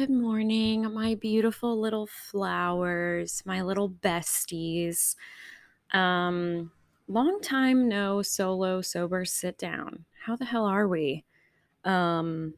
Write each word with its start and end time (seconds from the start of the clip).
good 0.00 0.08
morning, 0.08 0.90
my 0.94 1.14
beautiful 1.14 1.78
little 1.78 2.06
flowers, 2.06 3.42
my 3.44 3.60
little 3.60 3.90
besties. 3.90 5.14
Um, 5.92 6.72
long 7.06 7.42
time 7.42 7.86
no 7.86 8.22
solo 8.22 8.80
sober 8.80 9.26
sit 9.26 9.58
down. 9.58 10.06
How 10.24 10.36
the 10.36 10.46
hell 10.46 10.64
are 10.64 10.88
we? 10.88 11.26
Um, 11.84 12.54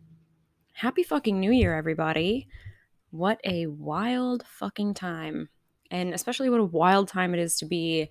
happy 0.72 1.02
fucking 1.02 1.40
new 1.40 1.50
year, 1.50 1.74
everybody. 1.74 2.46
What 3.10 3.40
a 3.42 3.66
wild 3.66 4.44
fucking 4.46 4.94
time. 4.94 5.48
And 5.90 6.14
especially 6.14 6.48
what 6.48 6.60
a 6.60 6.64
wild 6.64 7.08
time 7.08 7.34
it 7.34 7.40
is 7.40 7.56
to 7.56 7.64
be 7.64 8.08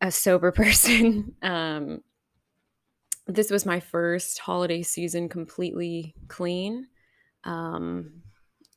a 0.00 0.10
sober 0.10 0.52
person. 0.56 1.34
um, 1.42 2.00
this 3.26 3.50
was 3.50 3.66
my 3.66 3.78
first 3.78 4.38
holiday 4.38 4.82
season 4.82 5.28
completely 5.28 6.14
clean 6.28 6.86
um, 7.44 8.22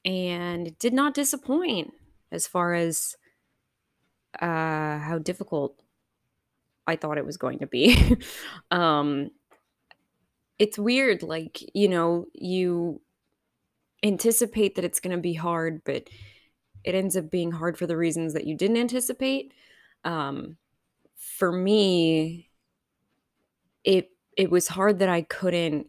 and 0.05 0.67
it 0.67 0.79
did 0.79 0.93
not 0.93 1.13
disappoint 1.13 1.93
as 2.31 2.47
far 2.47 2.73
as 2.73 3.15
uh, 4.41 4.99
how 4.99 5.19
difficult 5.21 5.81
I 6.85 6.95
thought 6.95 7.17
it 7.17 7.25
was 7.25 7.37
going 7.37 7.59
to 7.59 7.67
be. 7.67 8.17
um, 8.71 9.31
it's 10.59 10.79
weird, 10.79 11.23
like, 11.23 11.63
you 11.75 11.87
know, 11.87 12.25
you 12.33 13.01
anticipate 14.03 14.75
that 14.75 14.85
it's 14.85 14.99
going 14.99 15.15
to 15.15 15.21
be 15.21 15.33
hard, 15.33 15.81
but 15.83 16.09
it 16.83 16.95
ends 16.95 17.17
up 17.17 17.29
being 17.29 17.51
hard 17.51 17.77
for 17.77 17.85
the 17.85 17.97
reasons 17.97 18.33
that 18.33 18.45
you 18.45 18.55
didn't 18.55 18.77
anticipate. 18.77 19.53
Um, 20.03 20.57
for 21.15 21.51
me, 21.51 22.49
it 23.83 24.11
it 24.37 24.51
was 24.51 24.67
hard 24.67 24.99
that 24.99 25.09
I 25.09 25.23
couldn't, 25.23 25.87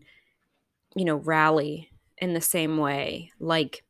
you 0.97 1.05
know, 1.05 1.17
rally 1.17 1.91
in 2.21 2.35
the 2.35 2.41
same 2.41 2.79
way. 2.79 3.33
Like 3.39 3.85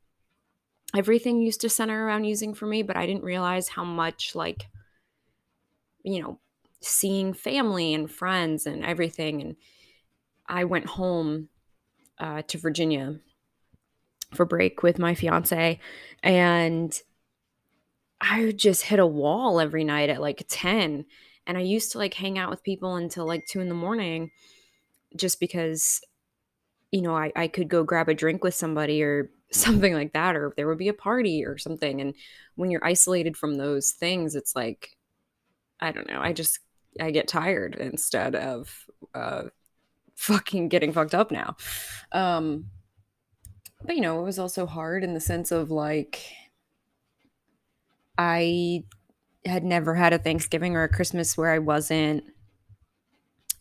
everything 0.96 1.40
used 1.40 1.60
to 1.62 1.68
center 1.68 2.06
around 2.06 2.24
using 2.24 2.54
for 2.54 2.66
me, 2.66 2.82
but 2.82 2.96
I 2.96 3.06
didn't 3.06 3.24
realize 3.24 3.68
how 3.68 3.84
much 3.84 4.34
like 4.34 4.68
you 6.04 6.22
know, 6.22 6.38
seeing 6.80 7.34
family 7.34 7.92
and 7.92 8.10
friends 8.10 8.66
and 8.66 8.84
everything 8.84 9.40
and 9.42 9.56
I 10.46 10.64
went 10.64 10.86
home 10.86 11.48
uh, 12.18 12.42
to 12.42 12.58
Virginia 12.58 13.16
for 14.32 14.44
break 14.44 14.82
with 14.82 14.98
my 14.98 15.14
fiance 15.14 15.80
and 16.22 17.00
I 18.20 18.46
would 18.46 18.58
just 18.58 18.84
hit 18.84 18.98
a 18.98 19.06
wall 19.06 19.60
every 19.60 19.84
night 19.84 20.08
at 20.10 20.20
like 20.20 20.44
10 20.48 21.04
and 21.46 21.58
I 21.58 21.62
used 21.62 21.92
to 21.92 21.98
like 21.98 22.14
hang 22.14 22.38
out 22.38 22.50
with 22.50 22.62
people 22.62 22.96
until 22.96 23.26
like 23.26 23.46
2 23.46 23.60
in 23.60 23.68
the 23.68 23.74
morning 23.74 24.30
just 25.16 25.40
because 25.40 26.00
you 26.90 27.02
know, 27.02 27.16
I, 27.16 27.32
I 27.36 27.48
could 27.48 27.68
go 27.68 27.84
grab 27.84 28.08
a 28.08 28.14
drink 28.14 28.42
with 28.42 28.54
somebody 28.54 29.02
or 29.02 29.30
something 29.50 29.94
like 29.94 30.12
that, 30.12 30.36
or 30.36 30.52
there 30.56 30.66
would 30.66 30.78
be 30.78 30.88
a 30.88 30.94
party 30.94 31.44
or 31.44 31.58
something. 31.58 32.00
And 32.00 32.14
when 32.54 32.70
you're 32.70 32.84
isolated 32.84 33.36
from 33.36 33.56
those 33.56 33.92
things, 33.92 34.34
it's 34.34 34.54
like, 34.54 34.96
I 35.80 35.92
don't 35.92 36.08
know, 36.08 36.20
I 36.20 36.32
just, 36.32 36.58
I 37.00 37.10
get 37.10 37.28
tired 37.28 37.76
instead 37.76 38.34
of 38.34 38.86
uh, 39.14 39.44
fucking 40.16 40.68
getting 40.68 40.92
fucked 40.92 41.14
up 41.14 41.30
now. 41.30 41.56
Um, 42.12 42.66
but, 43.84 43.94
you 43.94 44.02
know, 44.02 44.18
it 44.20 44.24
was 44.24 44.38
also 44.38 44.66
hard 44.66 45.04
in 45.04 45.14
the 45.14 45.20
sense 45.20 45.52
of 45.52 45.70
like, 45.70 46.20
I 48.18 48.84
had 49.44 49.62
never 49.62 49.94
had 49.94 50.12
a 50.12 50.18
Thanksgiving 50.18 50.74
or 50.74 50.82
a 50.82 50.88
Christmas 50.88 51.36
where 51.36 51.52
I 51.52 51.60
wasn't, 51.60 52.24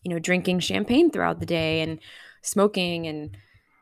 you 0.03 0.09
know, 0.09 0.19
drinking 0.19 0.59
champagne 0.61 1.11
throughout 1.11 1.39
the 1.39 1.45
day 1.45 1.81
and 1.81 1.99
smoking 2.41 3.07
and 3.07 3.37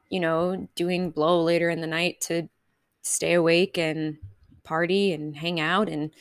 you 0.09 0.19
know 0.19 0.67
doing 0.75 1.11
blow 1.11 1.41
later 1.43 1.69
in 1.69 1.81
the 1.81 1.87
night 1.87 2.21
to 2.21 2.47
stay 3.01 3.33
awake 3.33 3.77
and 3.77 4.17
party 4.65 5.13
and 5.13 5.37
hang 5.37 5.59
out. 5.61 5.87
And 5.87 6.11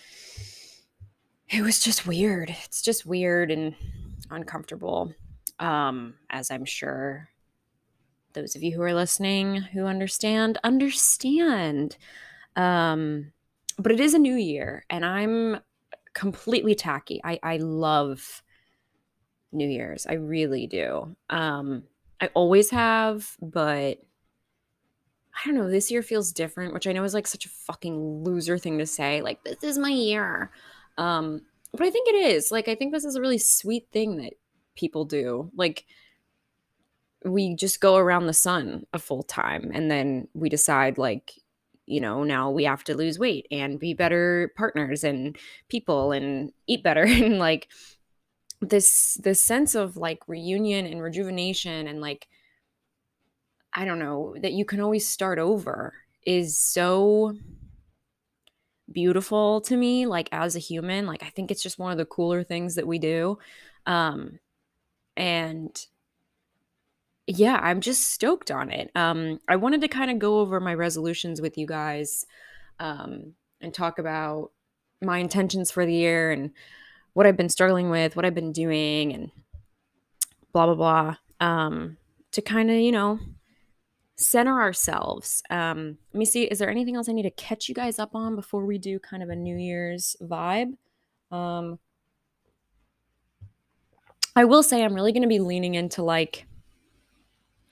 it 1.49 1.63
was 1.63 1.81
just 1.81 2.07
weird. 2.07 2.55
It's 2.65 2.83
just 2.83 3.05
weird 3.05 3.51
and 3.51 3.75
uncomfortable. 4.31 5.13
Um 5.59 6.15
as 6.31 6.51
i'm 6.51 6.65
sure 6.65 7.29
those 8.33 8.57
of 8.57 8.63
you 8.65 8.73
who 8.73 8.83
are 8.83 8.95
listening 8.95 9.57
who 9.57 9.87
understand 9.87 10.59
understand. 10.65 11.97
Um 12.57 13.33
but 13.79 13.93
it 13.93 14.01
is 14.01 14.15
a 14.15 14.19
new 14.19 14.35
year 14.35 14.85
and 14.91 15.05
i'm 15.05 15.61
completely 16.13 16.75
tacky. 16.75 17.21
I 17.25 17.39
i 17.43 17.57
love 17.59 18.43
new 19.53 19.69
year's. 19.69 20.07
I 20.07 20.15
really 20.15 20.67
do. 20.67 21.17
Um 21.31 21.85
I 22.21 22.31
always 22.35 22.71
have, 22.71 23.37
but 23.41 23.99
I 25.35 25.41
don't 25.45 25.57
know. 25.57 25.69
This 25.69 25.91
year 25.91 26.03
feels 26.03 26.33
different, 26.33 26.75
which 26.75 26.87
I 26.87 26.93
know 26.93 27.05
is 27.05 27.15
like 27.15 27.27
such 27.27 27.45
a 27.45 27.51
fucking 27.51 28.23
loser 28.23 28.57
thing 28.57 28.79
to 28.79 28.87
say. 28.87 29.21
Like, 29.21 29.43
this 29.45 29.63
is 29.63 29.79
my 29.79 29.91
year. 29.91 30.51
Um, 30.97 31.43
but 31.73 31.83
I 31.83 31.91
think 31.91 32.09
it 32.09 32.15
is. 32.15 32.53
Like, 32.53 32.69
I 32.69 32.75
think 32.75 32.93
this 32.93 33.05
is 33.05 33.17
a 33.17 33.21
really 33.21 33.39
sweet 33.39 33.89
thing 33.93 34.17
that 34.19 34.35
people 34.77 35.05
do. 35.05 35.51
Like, 35.57 35.87
we 37.25 37.57
just 37.57 37.81
go 37.81 37.97
around 37.97 38.27
the 38.27 38.33
sun 38.33 38.87
a 38.93 38.99
full 38.99 39.23
time 39.23 39.71
and 39.75 39.91
then 39.91 40.29
we 40.35 40.49
decide, 40.49 40.99
like, 40.99 41.33
you 41.87 42.01
know, 42.01 42.23
now 42.23 42.51
we 42.51 42.65
have 42.65 42.85
to 42.85 42.97
lose 42.97 43.19
weight 43.19 43.47
and 43.51 43.81
be 43.81 43.93
better 43.93 44.53
partners 44.57 45.05
and 45.05 45.37
people 45.69 46.13
and 46.13 46.53
eat 46.67 46.83
better. 46.83 47.03
and 47.09 47.39
like, 47.39 47.69
this 48.65 49.15
this 49.23 49.43
sense 49.43 49.75
of 49.75 49.97
like 49.97 50.21
reunion 50.27 50.87
and 50.87 51.03
rejuvenation 51.03 51.87
and 51.87 52.01
like 52.01 52.29
I 53.73 53.85
don't 53.85 53.99
know 53.99 54.35
that 54.41 54.53
you 54.53 54.65
can 54.65 54.81
always 54.81 55.09
start 55.09 55.39
over 55.39 55.95
is 56.25 56.59
so 56.59 57.37
beautiful 58.93 59.61
to 59.63 59.77
me 59.77 60.07
like 60.07 60.29
as 60.31 60.55
a 60.55 60.61
human 60.61 61.07
like 61.07 61.23
I 61.23 61.31
think 61.31 61.51
it's 61.51 61.63
just 61.63 61.79
one 61.79 61.93
of 61.93 61.99
the 61.99 62.05
cooler 62.05 62.43
things 62.45 62.75
that 62.77 62.87
we 62.87 62.99
do 62.99 63.39
um 63.87 64.39
and 65.17 65.87
yeah, 67.27 67.59
I'm 67.63 67.81
just 67.81 68.11
stoked 68.11 68.51
on 68.51 68.71
it. 68.71 68.91
Um 68.95 69.41
I 69.49 69.57
wanted 69.57 69.81
to 69.81 69.89
kind 69.89 70.11
of 70.11 70.19
go 70.19 70.41
over 70.41 70.61
my 70.61 70.75
resolutions 70.75 71.41
with 71.41 71.57
you 71.57 71.67
guys 71.67 72.27
um 72.79 73.35
and 73.61 73.73
talk 73.73 73.99
about 73.99 74.51
my 75.03 75.19
intentions 75.19 75.71
for 75.71 75.87
the 75.87 75.95
year 75.95 76.33
and 76.33 76.51
what 77.15 77.27
I've 77.27 77.37
been 77.37 77.49
struggling 77.49 77.91
with, 77.91 78.17
what 78.17 78.25
I've 78.25 78.35
been 78.35 78.53
doing, 78.53 79.13
and 79.13 79.31
blah, 80.53 80.67
blah, 80.67 80.75
blah, 80.75 81.17
um, 81.41 81.97
to 82.33 82.43
kind 82.43 82.71
of, 82.71 82.77
you 82.77 82.93
know, 82.93 83.19
center 84.17 84.61
ourselves. 84.61 85.43
Um, 85.51 85.99
let 86.13 86.19
me 86.19 86.25
see, 86.25 86.45
is 86.45 86.59
there 86.59 86.71
anything 86.71 86.97
else 86.97 87.09
I 87.09 87.13
need 87.13 87.23
to 87.23 87.31
catch 87.31 87.69
you 87.69 87.75
guys 87.75 87.99
up 87.99 88.15
on 88.15 88.37
before 88.37 88.65
we 88.65 88.79
do 88.79 88.99
kind 88.99 89.23
of 89.23 89.31
a 89.31 89.37
New 89.37 89.57
Year's 89.57 90.17
vibe? 90.23 90.75
Um, 91.31 91.79
I 94.37 94.45
will 94.45 94.63
say 94.63 94.85
I'm 94.85 94.95
really 94.95 95.13
going 95.13 95.23
to 95.23 95.29
be 95.29 95.39
leaning 95.39 95.75
into 95.75 96.03
like 96.03 96.47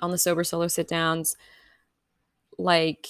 on 0.00 0.10
the 0.10 0.18
sober 0.18 0.44
solo 0.44 0.68
sit 0.68 0.88
downs, 0.88 1.36
like 2.58 3.08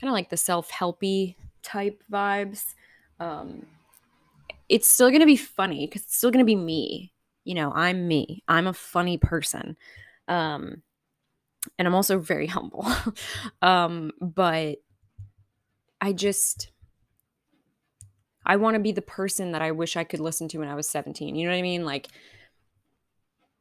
kind 0.00 0.08
of 0.08 0.14
like 0.14 0.30
the 0.30 0.36
self 0.36 0.70
helpy 0.70 1.36
type 1.62 2.02
vibes. 2.10 2.74
Um, 3.18 3.66
it's 4.70 4.86
still 4.86 5.08
going 5.08 5.20
to 5.20 5.26
be 5.26 5.36
funny 5.36 5.86
because 5.86 6.02
it's 6.02 6.16
still 6.16 6.30
going 6.30 6.44
to 6.44 6.46
be 6.46 6.56
me. 6.56 7.12
You 7.44 7.54
know, 7.54 7.72
I'm 7.74 8.06
me. 8.06 8.44
I'm 8.46 8.68
a 8.68 8.72
funny 8.72 9.18
person. 9.18 9.76
Um, 10.28 10.82
and 11.76 11.88
I'm 11.88 11.94
also 11.94 12.20
very 12.20 12.46
humble. 12.56 12.86
um, 13.60 14.12
but 14.20 14.76
I 16.00 16.12
just, 16.12 16.70
I 18.46 18.56
want 18.56 18.74
to 18.74 18.80
be 18.80 18.92
the 18.92 19.02
person 19.02 19.52
that 19.52 19.60
I 19.60 19.72
wish 19.72 19.96
I 19.96 20.04
could 20.04 20.20
listen 20.20 20.46
to 20.48 20.58
when 20.58 20.68
I 20.68 20.76
was 20.76 20.88
17. 20.88 21.34
You 21.34 21.44
know 21.44 21.50
what 21.50 21.58
I 21.58 21.62
mean? 21.62 21.84
Like, 21.84 22.06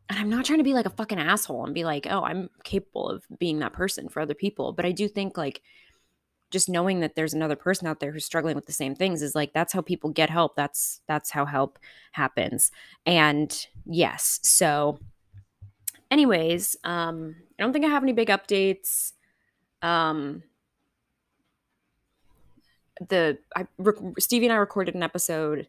and 0.09 0.19
I'm 0.19 0.29
not 0.29 0.45
trying 0.45 0.59
to 0.59 0.63
be 0.63 0.73
like 0.73 0.85
a 0.85 0.91
fucking 0.91 1.19
asshole 1.19 1.65
and 1.65 1.73
be 1.73 1.85
like, 1.85 2.07
oh, 2.09 2.23
I'm 2.23 2.49
capable 2.63 3.09
of 3.09 3.23
being 3.39 3.59
that 3.59 3.73
person 3.73 4.09
for 4.09 4.21
other 4.21 4.35
people. 4.35 4.73
But 4.73 4.85
I 4.85 4.91
do 4.91 5.07
think 5.07 5.37
like 5.37 5.61
just 6.51 6.69
knowing 6.69 6.99
that 6.99 7.15
there's 7.15 7.33
another 7.33 7.55
person 7.55 7.87
out 7.87 7.99
there 7.99 8.11
who's 8.11 8.25
struggling 8.25 8.55
with 8.55 8.65
the 8.65 8.73
same 8.73 8.95
things 8.95 9.21
is 9.21 9.35
like 9.35 9.53
that's 9.53 9.73
how 9.73 9.81
people 9.81 10.09
get 10.09 10.29
help 10.29 10.55
that's 10.55 11.01
that's 11.07 11.29
how 11.29 11.45
help 11.45 11.79
happens 12.13 12.71
and 13.05 13.67
yes 13.85 14.39
so 14.43 14.97
anyways 16.11 16.75
um 16.83 17.35
i 17.59 17.63
don't 17.63 17.73
think 17.73 17.85
i 17.85 17.89
have 17.89 18.03
any 18.03 18.13
big 18.13 18.29
updates 18.29 19.13
um 19.81 20.43
the 23.07 23.37
I, 23.55 23.67
Stevie 24.19 24.47
and 24.47 24.53
I 24.53 24.57
recorded 24.57 24.95
an 24.95 25.03
episode 25.03 25.67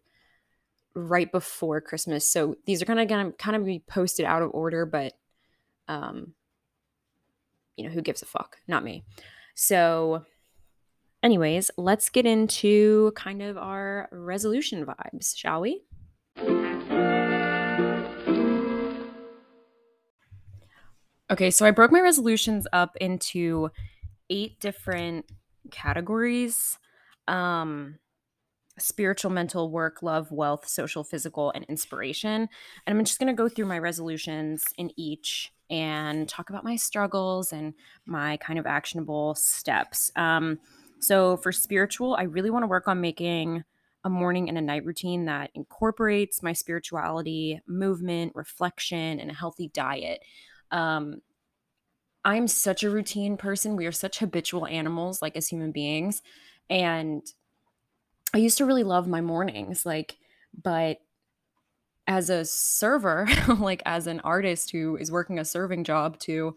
right 0.94 1.30
before 1.30 1.80
Christmas, 1.80 2.26
so 2.26 2.56
these 2.66 2.82
are 2.82 2.86
kind 2.86 3.00
of 3.00 3.08
gonna 3.08 3.32
kind 3.32 3.56
of 3.56 3.64
be 3.64 3.82
posted 3.86 4.26
out 4.26 4.42
of 4.42 4.50
order, 4.52 4.84
but 4.84 5.14
um, 5.88 6.34
you 7.76 7.84
know 7.84 7.90
who 7.90 8.02
gives 8.02 8.22
a 8.22 8.26
fuck? 8.26 8.56
Not 8.66 8.84
me. 8.84 9.04
So 9.54 10.24
anyways, 11.22 11.70
let's 11.76 12.08
get 12.08 12.26
into 12.26 13.12
kind 13.14 13.42
of 13.42 13.56
our 13.56 14.08
resolution 14.12 14.84
vibes, 14.84 15.36
shall 15.36 15.60
we? 15.60 15.82
Okay, 21.30 21.50
so 21.50 21.64
I 21.64 21.70
broke 21.70 21.92
my 21.92 22.00
resolutions 22.00 22.66
up 22.72 22.96
into 23.00 23.70
eight 24.30 24.58
different 24.60 25.26
categories 25.70 26.78
um, 27.28 27.98
spiritual, 28.78 29.30
mental, 29.30 29.70
work, 29.70 30.02
love, 30.02 30.32
wealth, 30.32 30.66
social, 30.66 31.04
physical, 31.04 31.52
and 31.54 31.64
inspiration. 31.66 32.48
And 32.86 32.98
I'm 32.98 33.04
just 33.04 33.18
going 33.18 33.28
to 33.28 33.40
go 33.40 33.48
through 33.48 33.66
my 33.66 33.78
resolutions 33.78 34.64
in 34.78 34.90
each 34.96 35.52
and 35.68 36.28
talk 36.28 36.50
about 36.50 36.64
my 36.64 36.76
struggles 36.76 37.52
and 37.52 37.74
my 38.06 38.36
kind 38.38 38.58
of 38.58 38.66
actionable 38.66 39.34
steps. 39.36 40.10
Um, 40.16 40.58
so, 41.00 41.36
for 41.38 41.50
spiritual, 41.50 42.14
I 42.14 42.24
really 42.24 42.50
want 42.50 42.62
to 42.62 42.68
work 42.68 42.86
on 42.86 43.00
making 43.00 43.64
a 44.04 44.10
morning 44.10 44.48
and 44.48 44.56
a 44.56 44.62
night 44.62 44.84
routine 44.84 45.26
that 45.26 45.50
incorporates 45.54 46.42
my 46.42 46.52
spirituality, 46.52 47.60
movement, 47.66 48.32
reflection, 48.34 49.20
and 49.20 49.30
a 49.30 49.34
healthy 49.34 49.68
diet. 49.68 50.22
Um, 50.70 51.20
I'm 52.24 52.48
such 52.48 52.82
a 52.82 52.90
routine 52.90 53.36
person. 53.36 53.76
We 53.76 53.86
are 53.86 53.92
such 53.92 54.18
habitual 54.18 54.66
animals, 54.66 55.22
like 55.22 55.36
as 55.36 55.48
human 55.48 55.72
beings. 55.72 56.22
And 56.68 57.22
I 58.34 58.38
used 58.38 58.58
to 58.58 58.66
really 58.66 58.84
love 58.84 59.08
my 59.08 59.20
mornings, 59.20 59.84
like, 59.84 60.16
but 60.62 60.98
as 62.06 62.28
a 62.28 62.44
server, 62.44 63.26
like 63.58 63.82
as 63.86 64.06
an 64.06 64.20
artist 64.20 64.70
who 64.70 64.96
is 64.96 65.10
working 65.10 65.38
a 65.38 65.44
serving 65.44 65.84
job 65.84 66.18
to 66.20 66.54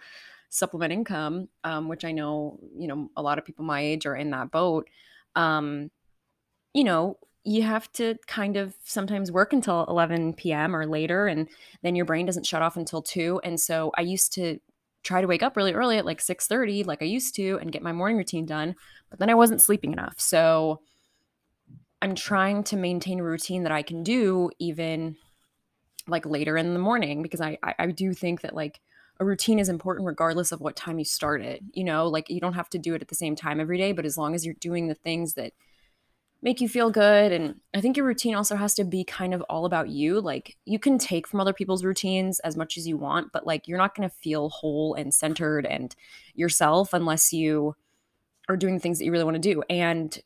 supplement 0.53 0.93
income, 0.93 1.49
um, 1.63 1.87
which 1.87 2.05
I 2.05 2.11
know, 2.11 2.59
you 2.77 2.87
know, 2.87 3.09
a 3.17 3.23
lot 3.23 3.39
of 3.39 3.45
people 3.45 3.65
my 3.65 3.81
age 3.81 4.05
are 4.05 4.15
in 4.15 4.29
that 4.31 4.51
boat. 4.51 4.87
Um, 5.35 5.89
you 6.73 6.83
know, 6.83 7.17
you 7.43 7.63
have 7.63 7.91
to 7.93 8.15
kind 8.27 8.55
of 8.55 8.75
sometimes 8.83 9.31
work 9.31 9.51
until 9.51 9.83
11 9.85 10.35
p.m. 10.35 10.75
or 10.75 10.85
later, 10.85 11.27
and 11.27 11.49
then 11.81 11.95
your 11.95 12.05
brain 12.05 12.25
doesn't 12.25 12.45
shut 12.45 12.61
off 12.61 12.77
until 12.77 13.01
two. 13.01 13.41
And 13.43 13.59
so 13.59 13.91
I 13.97 14.01
used 14.01 14.31
to 14.33 14.59
try 15.01 15.21
to 15.21 15.27
wake 15.27 15.43
up 15.43 15.57
really 15.57 15.73
early 15.73 15.97
at 15.97 16.05
like 16.05 16.21
6:30 16.21 16.85
like 16.85 17.01
I 17.01 17.05
used 17.05 17.35
to 17.35 17.57
and 17.59 17.71
get 17.71 17.81
my 17.81 17.91
morning 17.91 18.17
routine 18.17 18.45
done, 18.45 18.75
but 19.09 19.19
then 19.19 19.29
I 19.29 19.33
wasn't 19.33 19.61
sleeping 19.61 19.91
enough. 19.91 20.15
So 20.19 20.81
I'm 22.01 22.15
trying 22.15 22.63
to 22.65 22.77
maintain 22.77 23.19
a 23.19 23.23
routine 23.23 23.63
that 23.63 23.71
I 23.71 23.81
can 23.81 24.03
do 24.03 24.51
even 24.59 25.15
like 26.07 26.25
later 26.25 26.57
in 26.57 26.73
the 26.73 26.79
morning 26.79 27.23
because 27.23 27.41
I, 27.41 27.57
I, 27.63 27.75
I 27.79 27.87
do 27.87 28.13
think 28.13 28.41
that 28.41 28.55
like 28.55 28.79
a 29.19 29.25
routine 29.25 29.59
is 29.59 29.69
important 29.69 30.07
regardless 30.07 30.51
of 30.51 30.61
what 30.61 30.75
time 30.75 30.99
you 30.99 31.05
start 31.05 31.41
it. 31.41 31.61
You 31.73 31.83
know, 31.83 32.07
like 32.07 32.29
you 32.29 32.39
don't 32.39 32.53
have 32.53 32.69
to 32.71 32.79
do 32.79 32.93
it 32.93 33.01
at 33.01 33.07
the 33.07 33.15
same 33.15 33.35
time 33.35 33.59
every 33.59 33.77
day, 33.77 33.91
but 33.91 34.05
as 34.05 34.17
long 34.17 34.35
as 34.35 34.45
you're 34.45 34.55
doing 34.55 34.87
the 34.87 34.95
things 34.95 35.33
that 35.33 35.53
make 36.41 36.59
you 36.59 36.67
feel 36.67 36.91
good 36.91 37.31
and 37.31 37.61
I 37.73 37.79
think 37.79 37.95
your 37.95 38.05
routine 38.05 38.35
also 38.35 38.57
has 38.57 38.73
to 38.75 38.83
be 38.83 39.05
kind 39.05 39.33
of 39.33 39.41
all 39.43 39.65
about 39.65 39.87
you. 39.87 40.19
Like 40.19 40.57
you 40.65 40.77
can 40.77 40.97
take 40.97 41.25
from 41.25 41.39
other 41.39 41.53
people's 41.53 41.85
routines 41.85 42.39
as 42.41 42.57
much 42.57 42.77
as 42.77 42.85
you 42.85 42.97
want, 42.97 43.31
but 43.31 43.47
like 43.47 43.67
you're 43.67 43.77
not 43.77 43.95
going 43.95 44.07
to 44.07 44.15
feel 44.15 44.49
whole 44.49 44.93
and 44.93 45.13
centered 45.13 45.65
and 45.65 45.95
yourself 46.35 46.93
unless 46.93 47.31
you 47.31 47.75
are 48.49 48.57
doing 48.57 48.77
things 48.77 48.99
that 48.99 49.05
you 49.05 49.11
really 49.11 49.23
want 49.23 49.35
to 49.35 49.53
do. 49.53 49.63
And 49.69 50.19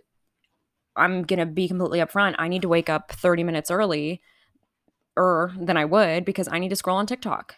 I'm 0.96 1.22
going 1.22 1.40
to 1.40 1.46
be 1.46 1.68
completely 1.68 2.00
upfront. 2.00 2.34
I 2.40 2.48
need 2.48 2.64
to 2.64 2.68
wake 2.68 2.90
up 2.90 3.12
30 3.12 3.44
minutes 3.44 3.70
early 3.70 4.20
or 5.16 5.52
than 5.60 5.78
I 5.78 5.86
would 5.86 6.26
because 6.26 6.50
I 6.52 6.58
need 6.58 6.70
to 6.70 6.76
scroll 6.76 6.98
on 6.98 7.06
TikTok. 7.06 7.56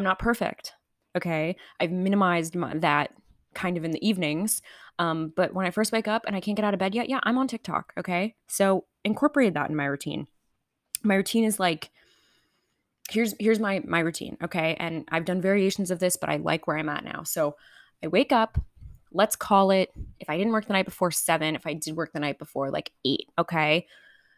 I'm 0.00 0.04
not 0.04 0.18
perfect. 0.18 0.72
Okay. 1.16 1.56
I've 1.78 1.90
minimized 1.92 2.54
my, 2.54 2.74
that 2.78 3.12
kind 3.54 3.76
of 3.76 3.84
in 3.84 3.90
the 3.90 4.06
evenings. 4.06 4.62
Um, 4.98 5.32
but 5.34 5.54
when 5.54 5.66
I 5.66 5.70
first 5.70 5.92
wake 5.92 6.08
up 6.08 6.24
and 6.26 6.36
I 6.36 6.40
can't 6.40 6.56
get 6.56 6.64
out 6.64 6.74
of 6.74 6.80
bed 6.80 6.94
yet, 6.94 7.08
yeah, 7.08 7.20
I'm 7.22 7.38
on 7.38 7.48
TikTok. 7.48 7.92
Okay. 7.98 8.34
So 8.48 8.84
incorporate 9.04 9.54
that 9.54 9.70
in 9.70 9.76
my 9.76 9.86
routine. 9.86 10.26
My 11.02 11.14
routine 11.14 11.44
is 11.44 11.60
like, 11.60 11.90
here's 13.10 13.34
here's 13.40 13.58
my 13.58 13.82
my 13.88 13.98
routine 13.98 14.36
okay 14.40 14.76
and 14.78 15.04
i've 15.10 15.24
done 15.24 15.40
variations 15.40 15.90
of 15.90 15.98
this 15.98 16.16
but 16.16 16.28
i 16.28 16.36
like 16.36 16.68
where 16.68 16.78
i'm 16.78 16.88
at 16.88 17.02
now 17.02 17.24
so 17.24 17.56
i 18.04 18.06
wake 18.06 18.30
up 18.30 18.56
let's 19.12 19.36
call 19.36 19.70
it 19.70 19.90
if 20.18 20.28
I 20.30 20.36
didn't 20.36 20.52
work 20.52 20.66
the 20.66 20.72
night 20.72 20.84
before 20.84 21.10
seven, 21.10 21.54
if 21.54 21.66
I 21.66 21.74
did 21.74 21.96
work 21.96 22.12
the 22.12 22.20
night 22.20 22.38
before 22.38 22.70
like 22.70 22.92
eight, 23.04 23.28
okay? 23.38 23.86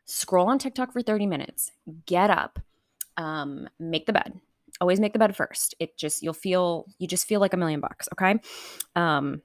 Scroll 0.07 0.49
on 0.49 0.59
TikTok 0.59 0.93
for 0.93 1.03
30 1.03 1.27
minutes, 1.27 1.71
get 2.07 2.31
up, 2.31 2.59
um, 3.17 3.69
make 3.79 4.07
the 4.07 4.13
bed. 4.13 4.41
Always 4.83 4.99
make 4.99 5.13
the 5.13 5.19
bed 5.21 5.37
first. 5.37 5.77
It 5.79 5.97
just, 5.97 6.25
you'll 6.25 6.35
feel, 6.35 6.87
you 6.99 7.07
just 7.07 7.29
feel 7.29 7.39
like 7.39 7.55
a 7.55 7.57
million 7.57 7.79
bucks, 7.79 8.09
okay? 8.15 8.41
Um, 8.97 9.43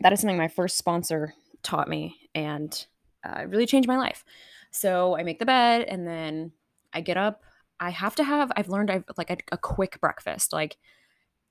that 0.00 0.10
is 0.14 0.20
something 0.20 0.38
my 0.38 0.48
first 0.48 0.78
sponsor 0.78 1.34
taught 1.62 1.86
me 1.86 2.16
and 2.34 2.86
uh, 3.22 3.40
it 3.42 3.50
really 3.50 3.66
changed 3.66 3.86
my 3.86 3.98
life. 3.98 4.24
So 4.70 5.18
I 5.18 5.22
make 5.22 5.38
the 5.38 5.44
bed 5.44 5.82
and 5.82 6.06
then 6.06 6.52
I 6.94 7.02
get 7.02 7.18
up. 7.18 7.42
I 7.78 7.90
have 7.90 8.14
to 8.14 8.24
have, 8.24 8.50
I've 8.56 8.70
learned 8.70 8.90
I've 8.90 9.04
like 9.18 9.30
a, 9.30 9.36
a 9.52 9.58
quick 9.58 10.00
breakfast. 10.00 10.50
Like 10.54 10.78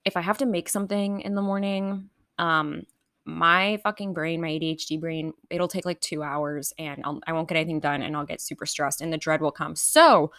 if 0.06 0.18
I 0.18 0.22
have 0.22 0.40
to 0.40 0.48
make 0.48 0.68
something 0.68 1.22
in 1.22 1.36
the 1.36 1.42
morning, 1.44 2.10
um, 2.40 2.82
my 3.26 3.80
fucking 3.84 4.14
brain, 4.14 4.42
my 4.42 4.50
ADHD 4.50 5.00
brain, 5.00 5.34
it'll 5.52 5.68
take 5.68 5.86
like 5.86 6.02
two 6.02 6.24
hours 6.24 6.74
and 6.80 7.02
I'll, 7.06 7.22
I 7.28 7.34
won't 7.34 7.48
get 7.48 7.58
anything 7.58 7.80
done 7.80 8.02
and 8.02 8.18
I'll 8.18 8.26
get 8.26 8.42
super 8.42 8.66
stressed 8.66 9.02
and 9.02 9.14
the 9.14 9.18
dread 9.18 9.40
will 9.40 9.52
come. 9.52 9.76
So, 9.76 10.32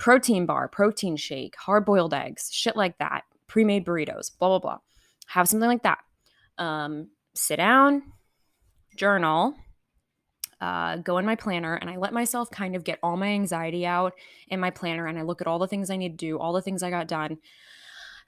protein 0.00 0.46
bar, 0.46 0.66
protein 0.66 1.14
shake, 1.14 1.54
hard 1.56 1.84
boiled 1.84 2.14
eggs, 2.14 2.48
shit 2.50 2.74
like 2.74 2.98
that, 2.98 3.22
pre 3.46 3.64
made 3.64 3.84
burritos, 3.84 4.36
blah, 4.36 4.48
blah, 4.48 4.58
blah. 4.58 4.78
Have 5.26 5.46
something 5.46 5.68
like 5.68 5.82
that. 5.84 5.98
Um, 6.58 7.10
sit 7.34 7.56
down, 7.56 8.02
journal, 8.96 9.54
uh, 10.60 10.96
go 10.96 11.18
in 11.18 11.26
my 11.26 11.36
planner, 11.36 11.74
and 11.74 11.90
I 11.90 11.96
let 11.96 12.14
myself 12.14 12.50
kind 12.50 12.74
of 12.74 12.82
get 12.82 12.98
all 13.02 13.16
my 13.18 13.28
anxiety 13.28 13.86
out 13.86 14.14
in 14.48 14.58
my 14.58 14.70
planner 14.70 15.06
and 15.06 15.18
I 15.18 15.22
look 15.22 15.42
at 15.42 15.46
all 15.46 15.58
the 15.58 15.68
things 15.68 15.90
I 15.90 15.96
need 15.96 16.18
to 16.18 16.26
do, 16.26 16.38
all 16.38 16.54
the 16.54 16.62
things 16.62 16.82
I 16.82 16.90
got 16.90 17.06
done, 17.06 17.38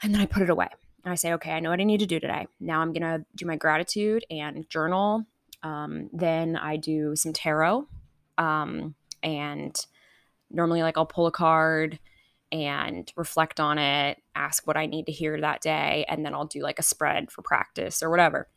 and 0.02 0.14
then 0.14 0.20
I 0.20 0.26
put 0.26 0.42
it 0.42 0.50
away. 0.50 0.68
And 1.04 1.10
I 1.10 1.14
say, 1.16 1.32
okay, 1.32 1.52
I 1.52 1.60
know 1.60 1.70
what 1.70 1.80
I 1.80 1.84
need 1.84 2.00
to 2.00 2.06
do 2.06 2.20
today. 2.20 2.46
Now 2.60 2.80
I'm 2.80 2.92
going 2.92 3.02
to 3.02 3.24
do 3.34 3.46
my 3.46 3.56
gratitude 3.56 4.24
and 4.30 4.68
journal. 4.68 5.24
Um, 5.62 6.10
then 6.12 6.54
I 6.54 6.76
do 6.76 7.16
some 7.16 7.32
tarot. 7.32 7.88
Um, 8.38 8.94
and 9.22 9.74
normally, 10.52 10.82
like, 10.82 10.96
I'll 10.96 11.06
pull 11.06 11.26
a 11.26 11.32
card 11.32 11.98
and 12.50 13.10
reflect 13.16 13.60
on 13.60 13.78
it, 13.78 14.18
ask 14.34 14.66
what 14.66 14.76
I 14.76 14.86
need 14.86 15.06
to 15.06 15.12
hear 15.12 15.40
that 15.40 15.62
day, 15.62 16.04
and 16.08 16.24
then 16.24 16.34
I'll 16.34 16.46
do 16.46 16.60
like 16.60 16.78
a 16.78 16.82
spread 16.82 17.30
for 17.30 17.42
practice 17.42 18.02
or 18.02 18.10
whatever. 18.10 18.48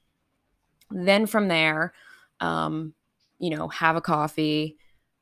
Then 0.91 1.25
from 1.25 1.47
there, 1.47 1.93
um, 2.41 2.93
you 3.39 3.55
know, 3.55 3.69
have 3.69 3.95
a 3.95 4.01
coffee, 4.01 4.77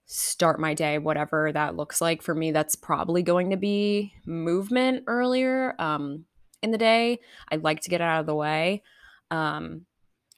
start 0.05 0.59
my 0.59 0.73
day, 0.73 0.97
whatever 0.97 1.51
that 1.51 1.75
looks 1.75 2.01
like. 2.01 2.21
For 2.21 2.33
me, 2.33 2.51
that's 2.51 2.75
probably 2.75 3.21
going 3.21 3.51
to 3.51 3.57
be 3.57 4.13
movement 4.25 5.03
earlier. 5.07 5.75
Um, 5.79 6.25
in 6.63 6.71
the 6.71 6.77
day. 6.79 7.19
I 7.51 7.57
like 7.57 7.81
to 7.81 7.89
get 7.89 8.01
out 8.01 8.21
of 8.21 8.25
the 8.25 8.33
way. 8.33 8.81
Um, 9.29 9.85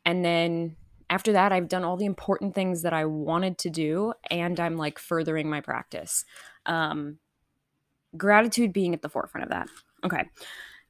and 0.04 0.26
then 0.26 0.76
after 1.10 1.32
that, 1.34 1.52
I've 1.52 1.68
done 1.68 1.84
all 1.84 1.98
the 1.98 2.06
important 2.06 2.56
things 2.56 2.82
that 2.82 2.94
I 2.94 3.06
wanted 3.06 3.58
to 3.60 3.70
do, 3.70 4.14
and 4.30 4.60
I'm 4.60 4.78
like 4.78 5.00
furthering 5.00 5.50
my 5.50 5.62
practice. 5.62 6.26
Um, 6.66 7.20
gratitude 8.18 8.74
being 8.74 8.94
at 8.94 9.02
the 9.02 9.10
forefront 9.10 9.44
of 9.44 9.50
that. 9.52 9.68
Okay. 10.04 10.24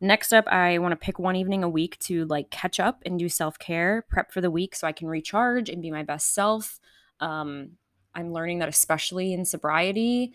Next 0.02 0.34
up, 0.34 0.46
I 0.48 0.78
want 0.80 0.92
to 0.92 0.98
pick 0.98 1.20
one 1.20 1.36
evening 1.36 1.64
a 1.64 1.70
week 1.70 1.98
to 2.00 2.26
like 2.26 2.50
catch 2.50 2.80
up 2.80 3.02
and 3.06 3.18
do 3.18 3.30
self 3.30 3.58
care, 3.58 4.06
prep 4.10 4.32
for 4.32 4.42
the 4.42 4.52
week 4.52 4.76
so 4.76 4.88
I 4.88 4.92
can 4.92 5.08
recharge 5.08 5.70
and 5.70 5.82
be 5.82 5.92
my 5.92 6.04
best 6.04 6.34
self. 6.34 6.80
Um, 7.20 7.72
I'm 8.14 8.32
learning 8.32 8.60
that, 8.60 8.70
especially 8.70 9.34
in 9.34 9.46
sobriety, 9.46 10.34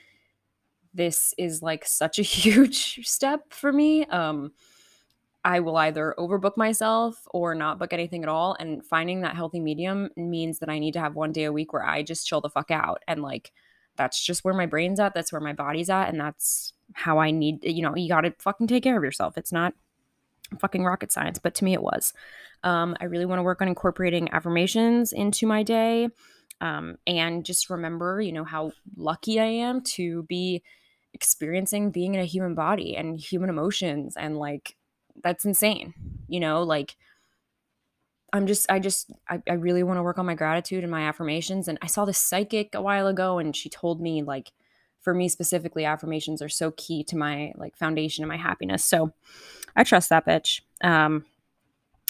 this 0.95 1.35
is 1.39 1.63
like 1.63 1.87
such 1.87 2.19
a 2.19 2.23
huge 2.23 3.07
step 3.07 3.53
for 3.53 3.73
me. 3.73 4.05
Um, 4.07 4.53
I 5.45 5.61
will 5.61 5.77
either 5.77 6.15
overbook 6.19 6.57
myself 6.57 7.27
or 7.33 7.55
not 7.55 7.79
book 7.79 7.93
anything 7.93 8.23
at 8.23 8.29
all. 8.29 8.57
And 8.59 8.85
finding 8.85 9.23
that 9.23 9.37
healthy 9.37 9.61
medium 9.61 10.11
means 10.17 10.59
that 10.59 10.69
I 10.69 10.79
need 10.79 10.93
to 10.93 11.01
have 11.01 11.15
one 11.15 11.33
day 11.33 11.45
a 11.45 11.53
week 11.53 11.73
where 11.73 11.85
I 11.85 12.03
just 12.03 12.27
chill 12.27 12.41
the 12.41 12.51
fuck 12.51 12.71
out. 12.71 13.03
And 13.09 13.23
like, 13.23 13.53
that's 13.97 14.23
just 14.23 14.45
where 14.45 14.55
my 14.55 14.67
brain's 14.67 15.01
at. 15.01 15.15
That's 15.15 15.33
where 15.33 15.41
my 15.41 15.53
body's 15.53 15.91
at. 15.91 16.09
And 16.09 16.21
that's 16.21 16.75
how 16.93 17.19
I 17.19 17.31
need, 17.31 17.65
you 17.65 17.83
know, 17.83 17.97
you 17.97 18.09
got 18.09 18.23
to 18.23 18.35
fucking 18.39 18.67
take 18.67 18.83
care 18.83 18.97
of 18.97 19.05
yourself. 19.05 19.39
It's 19.39 19.53
not 19.53 19.75
fucking 20.59 20.85
rocket 20.85 21.13
science, 21.13 21.39
but 21.39 21.55
to 21.57 21.65
me 21.65 21.73
it 21.73 21.83
was. 21.83 22.13
Um, 22.63 22.97
I 23.01 23.05
really 23.05 23.27
want 23.27 23.39
to 23.39 23.45
work 23.45 23.63
on 23.63 23.69
incorporating 23.69 24.31
affirmations 24.33 25.13
into 25.13 25.47
my 25.47 25.63
day. 25.63 26.09
Um, 26.61 26.99
and 27.07 27.45
just 27.45 27.71
remember, 27.71 28.21
you 28.21 28.33
know, 28.33 28.45
how 28.45 28.73
lucky 28.97 29.41
I 29.41 29.47
am 29.47 29.81
to 29.83 30.25
be 30.25 30.63
experiencing 31.15 31.91
being 31.91 32.15
in 32.15 32.21
a 32.21 32.27
human 32.27 32.55
body 32.55 32.97
and 32.97 33.19
human 33.19 33.49
emotions 33.49 34.17
and 34.17 34.37
like 34.37 34.77
that's 35.23 35.45
insane 35.45 35.95
you 36.29 36.41
know 36.41 36.63
like 36.63 36.97
i'm 38.33 38.47
just 38.47 38.71
i 38.71 38.79
just 38.79 39.11
i, 39.29 39.43
I 39.49 39.55
really 39.55 39.83
want 39.83 39.99
to 39.99 40.03
work 40.03 40.19
on 40.19 40.27
my 40.27 40.35
gratitude 40.35 40.85
and 40.85 40.91
my 40.91 41.03
affirmations 41.03 41.69
and 41.69 41.79
i 41.83 41.87
saw 41.87 42.05
this 42.05 42.19
psychic 42.19 42.75
a 42.75 42.83
while 42.83 43.07
ago 43.07 43.39
and 43.39 43.55
she 43.55 43.69
told 43.69 44.01
me 44.01 44.23
like 44.23 44.53
for 45.01 45.15
me 45.15 45.29
specifically 45.29 45.85
affirmations 45.85 46.43
are 46.43 46.49
so 46.49 46.73
key 46.73 47.05
to 47.05 47.17
my 47.17 47.53
like 47.57 47.77
foundation 47.77 48.23
and 48.23 48.29
my 48.29 48.37
happiness 48.37 48.85
so 48.85 49.13
i 49.77 49.85
trust 49.85 50.11
that 50.11 50.27
bitch. 50.27 50.61
Um 50.83 51.25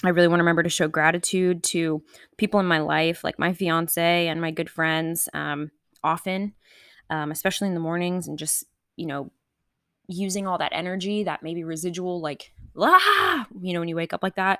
i 0.03 0.09
really 0.09 0.27
want 0.27 0.39
to 0.39 0.43
remember 0.43 0.63
to 0.63 0.69
show 0.69 0.87
gratitude 0.87 1.63
to 1.63 2.03
people 2.37 2.59
in 2.59 2.65
my 2.65 2.79
life 2.79 3.23
like 3.23 3.39
my 3.39 3.53
fiance 3.53 4.27
and 4.27 4.41
my 4.41 4.51
good 4.51 4.69
friends 4.69 5.29
um 5.33 5.71
often 6.03 6.53
um, 7.11 7.29
especially 7.29 7.67
in 7.67 7.73
the 7.73 7.79
mornings 7.79 8.27
and 8.27 8.39
just 8.39 8.63
you 8.95 9.05
know 9.05 9.31
using 10.07 10.47
all 10.47 10.57
that 10.57 10.71
energy 10.73 11.23
that 11.23 11.43
maybe 11.43 11.63
residual 11.63 12.19
like 12.21 12.53
ah, 12.77 13.47
you 13.61 13.73
know 13.73 13.79
when 13.79 13.89
you 13.89 13.95
wake 13.95 14.13
up 14.13 14.23
like 14.23 14.35
that 14.35 14.59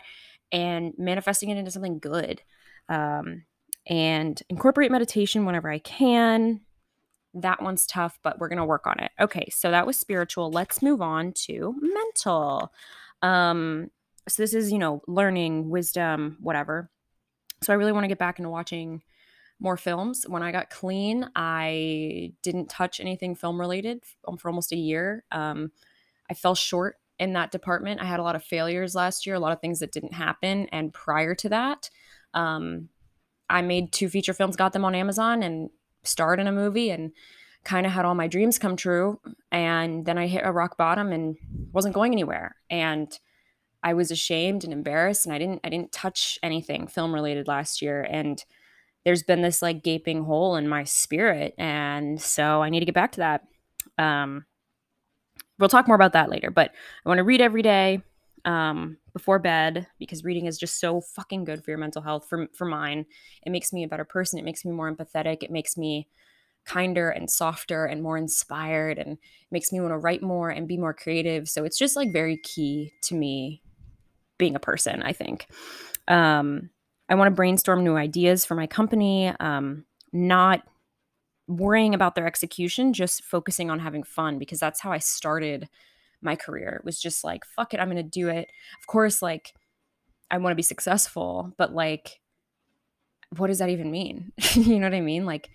and 0.52 0.94
manifesting 0.98 1.50
it 1.50 1.58
into 1.58 1.72
something 1.72 2.00
good. 2.00 2.42
Um, 2.90 3.44
and 3.88 4.42
incorporate 4.50 4.92
meditation 4.92 5.46
whenever 5.46 5.70
I 5.72 5.80
can. 5.80 6.62
That 7.34 7.62
one's 7.62 7.86
tough, 7.86 8.20
but 8.24 8.40
we're 8.40 8.50
going 8.50 8.58
to 8.58 8.66
work 8.66 8.86
on 8.86 9.00
it. 9.00 9.12
Okay, 9.20 9.48
so 9.52 9.72
that 9.72 9.88
was 9.88 9.98
spiritual. 9.98 10.52
Let's 10.52 10.82
move 10.82 11.02
on 11.02 11.32
to 11.46 11.74
mental. 11.82 12.72
Um, 13.22 13.90
so 14.28 14.44
this 14.44 14.54
is, 14.54 14.72
you 14.72 14.78
know, 14.78 15.02
learning, 15.08 15.70
wisdom, 15.70 16.38
whatever. 16.42 16.92
So 17.64 17.74
I 17.74 17.78
really 17.78 17.92
want 17.92 18.04
to 18.04 18.10
get 18.10 18.20
back 18.20 18.38
into 18.38 18.50
watching 18.50 19.02
more 19.60 19.78
films. 19.78 20.26
When 20.28 20.44
I 20.44 20.52
got 20.52 20.70
clean, 20.70 21.30
I 21.36 22.34
didn't 22.44 22.70
touch 22.70 23.00
anything 23.00 23.36
film 23.36 23.60
related 23.60 24.04
for 24.38 24.50
almost 24.50 24.74
a 24.74 24.78
year. 24.78 25.24
Um, 25.32 25.72
I 26.30 26.34
fell 26.34 26.56
short 26.56 26.98
in 27.22 27.34
that 27.34 27.52
department. 27.52 28.02
I 28.02 28.06
had 28.06 28.20
a 28.20 28.24
lot 28.24 28.36
of 28.36 28.44
failures 28.44 28.96
last 28.96 29.28
year, 29.28 29.36
a 29.36 29.40
lot 29.40 29.52
of 29.52 29.62
things 29.62 29.80
that 29.80 29.92
didn't 29.92 30.14
happen. 30.14 30.68
And 30.72 30.92
prior 30.92 31.36
to 31.36 31.50
that, 31.50 31.92
um, 32.34 32.90
I 33.48 33.62
made 33.62 33.92
two 33.92 34.10
feature 34.10 34.34
films, 34.34 34.56
got 34.56 34.74
them 34.74 34.84
on 34.84 34.96
Amazon, 34.96 35.44
and 35.44 35.70
starred 36.02 36.40
in 36.40 36.48
a 36.48 36.52
movie 36.52 36.90
and 36.90 37.12
kind 37.64 37.86
of 37.86 37.92
had 37.92 38.06
all 38.06 38.16
my 38.16 38.28
dreams 38.28 38.58
come 38.58 38.76
true. 38.76 39.20
And 39.52 40.04
then 40.04 40.18
I 40.18 40.26
hit 40.26 40.42
a 40.44 40.52
rock 40.52 40.78
bottom 40.78 41.12
and 41.12 41.38
wasn't 41.72 41.94
going 41.94 42.12
anywhere. 42.12 42.56
And 42.72 43.16
I 43.84 43.94
was 43.94 44.10
ashamed 44.10 44.64
and 44.64 44.74
embarrassed 44.74 45.28
and 45.28 45.34
I 45.34 45.38
didn't 45.38 45.62
I 45.64 45.70
didn't 45.70 45.92
touch 45.92 46.40
anything 46.42 46.88
film 46.88 47.14
related 47.14 47.48
last 47.48 47.84
year. 47.84 48.02
And 48.02 48.44
there's 49.06 49.24
been 49.24 49.44
this 49.44 49.62
like 49.62 49.84
gaping 49.84 50.24
hole 50.24 50.56
in 50.56 50.68
my 50.68 50.86
spirit. 50.86 51.54
And 51.60 52.20
so 52.20 52.64
I 52.64 52.70
need 52.70 52.80
to 52.80 52.86
get 52.86 52.96
back 52.96 53.12
to 53.14 53.20
that. 53.20 53.44
Um 54.00 54.46
we'll 55.62 55.70
talk 55.70 55.88
more 55.88 55.96
about 55.96 56.14
that 56.14 56.30
later, 56.30 56.52
but 56.52 56.72
I 57.06 57.10
want 57.10 57.20
to 57.20 57.24
read 57.24 57.40
every 57.40 57.62
day 57.62 58.02
um, 58.44 58.98
before 59.14 59.40
bed 59.40 59.88
because 60.00 60.24
reading 60.24 60.48
is 60.48 60.58
just 60.58 60.80
so 60.80 61.02
fucking 61.02 61.46
good 61.46 61.64
for 61.64 61.72
your 61.72 61.78
mental 61.78 62.02
health. 62.02 62.28
For 62.28 62.48
for 62.54 62.66
mine, 62.66 63.06
it 63.44 63.52
makes 63.52 63.72
me 63.72 63.84
a 63.84 63.88
better 63.88 64.06
person. 64.06 64.40
It 64.40 64.46
makes 64.46 64.66
me 64.66 64.72
more 64.72 64.94
empathetic. 64.94 65.44
It 65.44 65.52
makes 65.52 65.78
me 65.78 66.08
kinder 66.66 67.10
and 67.10 67.30
softer 67.30 67.86
and 67.86 68.04
more 68.04 68.18
inspired, 68.18 68.98
and 68.98 69.18
makes 69.52 69.72
me 69.72 69.80
want 69.80 69.94
to 69.94 69.98
write 69.98 70.22
more 70.22 70.50
and 70.50 70.68
be 70.68 70.78
more 70.78 70.94
creative. 70.94 71.48
So 71.48 71.64
it's 71.64 71.78
just 71.78 71.96
like 71.96 72.12
very 72.12 72.38
key 72.38 72.94
to 73.04 73.16
me 73.16 73.62
being 74.38 74.56
a 74.56 74.60
person. 74.60 75.04
I 75.04 75.14
think. 75.14 75.48
Um, 76.08 76.72
I 77.10 77.16
want 77.16 77.28
to 77.28 77.36
brainstorm 77.36 77.84
new 77.84 77.96
ideas 77.96 78.46
for 78.46 78.56
my 78.56 78.68
company. 78.68 79.34
Um, 79.40 79.86
not 80.14 80.64
worrying 81.58 81.94
about 81.94 82.16
their 82.16 82.28
execution, 82.28 82.94
just 82.94 83.24
focusing 83.24 83.70
on 83.70 83.80
having 83.80 84.04
fun 84.04 84.40
because 84.40 84.60
that's 84.60 84.82
how 84.82 84.92
I 84.92 85.00
started 85.00 85.70
my 86.22 86.36
career. 86.36 86.78
It 86.80 86.86
was 86.86 87.00
just 87.00 87.24
like, 87.24 87.46
fuck 87.46 87.74
it, 87.74 87.80
I'm 87.80 87.90
going 87.90 87.98
to 87.98 88.04
do 88.04 88.28
it. 88.30 88.52
Of 88.80 88.88
course, 88.88 89.22
like, 89.22 89.54
I 90.30 90.38
want 90.38 90.52
to 90.52 90.56
be 90.56 90.64
successful, 90.64 91.54
but 91.58 91.74
like, 91.74 92.22
what 93.38 93.48
does 93.48 93.60
that 93.60 93.70
even 93.70 93.92
mean? 93.92 94.32
you 94.54 94.80
know 94.80 94.88
what 94.88 94.96
I 94.96 95.02
mean? 95.02 95.26
Like, 95.26 95.50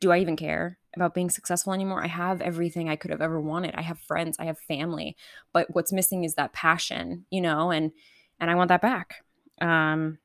do 0.00 0.12
I 0.12 0.18
even 0.18 0.36
care 0.36 0.78
about 0.94 1.14
being 1.14 1.30
successful 1.30 1.72
anymore? 1.72 2.02
I 2.02 2.08
have 2.08 2.40
everything 2.40 2.88
I 2.88 2.96
could 2.96 3.10
have 3.10 3.20
ever 3.20 3.40
wanted. 3.40 3.74
I 3.74 3.82
have 3.82 3.98
friends, 4.00 4.36
I 4.38 4.46
have 4.46 4.58
family, 4.58 5.16
but 5.52 5.68
what's 5.72 5.92
missing 5.92 6.24
is 6.24 6.34
that 6.34 6.52
passion, 6.52 7.26
you 7.30 7.40
know, 7.40 7.70
and 7.70 7.92
and 8.40 8.50
I 8.50 8.54
want 8.54 8.68
that 8.68 8.80
back. 8.80 9.22
Um 9.60 10.18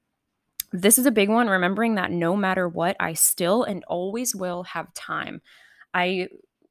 this 0.75 0.97
is 0.97 1.05
a 1.05 1.11
big 1.11 1.29
one 1.29 1.47
remembering 1.47 1.95
that 1.95 2.11
no 2.11 2.35
matter 2.35 2.67
what, 2.67 2.95
I 2.99 3.13
still 3.13 3.63
and 3.63 3.83
always 3.85 4.35
will 4.35 4.63
have 4.63 4.93
time. 4.93 5.41
I 5.93 6.27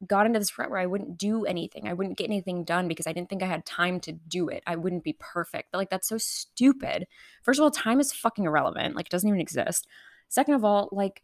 got 0.06 0.26
into 0.26 0.38
this 0.38 0.58
rut 0.58 0.70
where 0.70 0.78
I 0.78 0.86
wouldn't 0.86 1.18
do 1.18 1.44
anything. 1.44 1.88
I 1.88 1.94
wouldn't 1.94 2.18
get 2.18 2.28
anything 2.28 2.64
done 2.64 2.88
because 2.88 3.06
I 3.06 3.12
didn't 3.12 3.28
think 3.30 3.42
I 3.42 3.46
had 3.46 3.64
time 3.66 4.00
to 4.00 4.12
do 4.12 4.48
it. 4.48 4.62
I 4.66 4.76
wouldn't 4.76 5.04
be 5.04 5.16
perfect. 5.18 5.70
But 5.72 5.78
like 5.78 5.90
that's 5.90 6.08
so 6.08 6.18
stupid. 6.18 7.06
First 7.42 7.58
of 7.58 7.64
all, 7.64 7.70
time 7.70 8.00
is 8.00 8.12
fucking 8.12 8.44
irrelevant. 8.44 8.94
Like 8.94 9.06
it 9.06 9.10
doesn't 9.10 9.28
even 9.28 9.40
exist. 9.40 9.86
Second 10.28 10.54
of 10.54 10.64
all, 10.64 10.88
like 10.92 11.22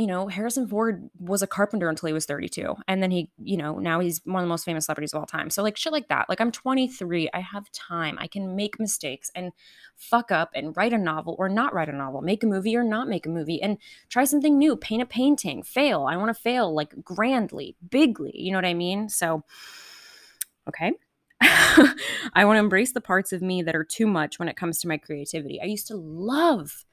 you 0.00 0.06
know, 0.06 0.28
Harrison 0.28 0.66
Ford 0.66 1.10
was 1.18 1.42
a 1.42 1.46
carpenter 1.46 1.90
until 1.90 2.06
he 2.06 2.14
was 2.14 2.24
32. 2.24 2.74
And 2.88 3.02
then 3.02 3.10
he, 3.10 3.30
you 3.36 3.58
know, 3.58 3.78
now 3.78 4.00
he's 4.00 4.22
one 4.24 4.42
of 4.42 4.46
the 4.46 4.48
most 4.48 4.64
famous 4.64 4.86
celebrities 4.86 5.12
of 5.12 5.20
all 5.20 5.26
time. 5.26 5.50
So, 5.50 5.62
like, 5.62 5.76
shit 5.76 5.92
like 5.92 6.08
that. 6.08 6.26
Like, 6.26 6.40
I'm 6.40 6.50
23. 6.50 7.28
I 7.34 7.40
have 7.40 7.70
time. 7.72 8.16
I 8.18 8.26
can 8.26 8.56
make 8.56 8.80
mistakes 8.80 9.30
and 9.34 9.52
fuck 9.96 10.32
up 10.32 10.52
and 10.54 10.74
write 10.74 10.94
a 10.94 10.98
novel 10.98 11.36
or 11.38 11.50
not 11.50 11.74
write 11.74 11.90
a 11.90 11.92
novel, 11.92 12.22
make 12.22 12.42
a 12.42 12.46
movie 12.46 12.74
or 12.74 12.82
not 12.82 13.08
make 13.08 13.26
a 13.26 13.28
movie, 13.28 13.60
and 13.60 13.76
try 14.08 14.24
something 14.24 14.56
new, 14.56 14.74
paint 14.74 15.02
a 15.02 15.06
painting, 15.06 15.62
fail. 15.62 16.06
I 16.08 16.16
want 16.16 16.34
to 16.34 16.42
fail 16.42 16.74
like 16.74 17.04
grandly, 17.04 17.76
bigly. 17.90 18.32
You 18.34 18.52
know 18.52 18.58
what 18.58 18.64
I 18.64 18.72
mean? 18.72 19.10
So, 19.10 19.44
okay. 20.66 20.92
I 21.42 22.46
want 22.46 22.56
to 22.56 22.60
embrace 22.60 22.92
the 22.92 23.02
parts 23.02 23.34
of 23.34 23.42
me 23.42 23.60
that 23.64 23.76
are 23.76 23.84
too 23.84 24.06
much 24.06 24.38
when 24.38 24.48
it 24.48 24.56
comes 24.56 24.78
to 24.78 24.88
my 24.88 24.96
creativity. 24.96 25.60
I 25.60 25.66
used 25.66 25.88
to 25.88 25.96
love 25.96 26.86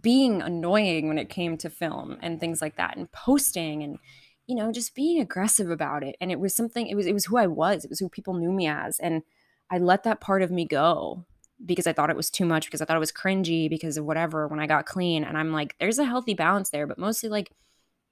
being 0.00 0.42
annoying 0.42 1.08
when 1.08 1.18
it 1.18 1.28
came 1.28 1.56
to 1.58 1.70
film 1.70 2.16
and 2.22 2.38
things 2.38 2.60
like 2.60 2.76
that 2.76 2.96
and 2.96 3.10
posting 3.12 3.82
and 3.82 3.98
you 4.46 4.54
know 4.54 4.72
just 4.72 4.94
being 4.94 5.20
aggressive 5.20 5.70
about 5.70 6.02
it. 6.02 6.16
And 6.20 6.30
it 6.30 6.40
was 6.40 6.54
something 6.54 6.86
it 6.86 6.94
was 6.94 7.06
it 7.06 7.14
was 7.14 7.26
who 7.26 7.36
I 7.36 7.46
was. 7.46 7.84
It 7.84 7.90
was 7.90 8.00
who 8.00 8.08
people 8.08 8.34
knew 8.34 8.52
me 8.52 8.66
as. 8.66 8.98
And 8.98 9.22
I 9.70 9.78
let 9.78 10.04
that 10.04 10.20
part 10.20 10.42
of 10.42 10.50
me 10.50 10.64
go 10.64 11.24
because 11.64 11.86
I 11.86 11.92
thought 11.92 12.10
it 12.10 12.16
was 12.16 12.30
too 12.30 12.46
much 12.46 12.66
because 12.66 12.80
I 12.80 12.84
thought 12.84 12.96
it 12.96 13.00
was 13.00 13.12
cringy 13.12 13.68
because 13.68 13.96
of 13.96 14.04
whatever 14.04 14.48
when 14.48 14.60
I 14.60 14.66
got 14.66 14.86
clean. 14.86 15.24
And 15.24 15.36
I'm 15.36 15.52
like 15.52 15.76
there's 15.78 15.98
a 15.98 16.04
healthy 16.04 16.34
balance 16.34 16.70
there 16.70 16.86
but 16.86 16.98
mostly 16.98 17.28
like 17.28 17.50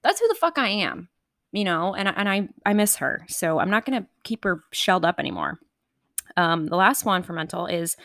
that's 0.03 0.21
who 0.21 0.29
the 0.29 0.35
fuck 0.35 0.59
I 0.59 0.69
am 0.69 1.09
you 1.53 1.65
know? 1.65 1.95
And 1.95 2.09
and 2.09 2.29
I 2.29 2.49
I 2.67 2.75
miss 2.75 2.97
her. 2.97 3.25
So 3.29 3.59
I'm 3.59 3.71
not 3.71 3.85
going 3.85 4.03
to 4.03 4.09
keep 4.25 4.45
her 4.45 4.65
shelled 4.73 5.05
up 5.05 5.19
anymore. 5.19 5.59
Um 6.37 6.67
the 6.67 6.77
last 6.77 7.05
one 7.05 7.23
for 7.23 7.33
mental 7.33 7.67
is 7.67 7.97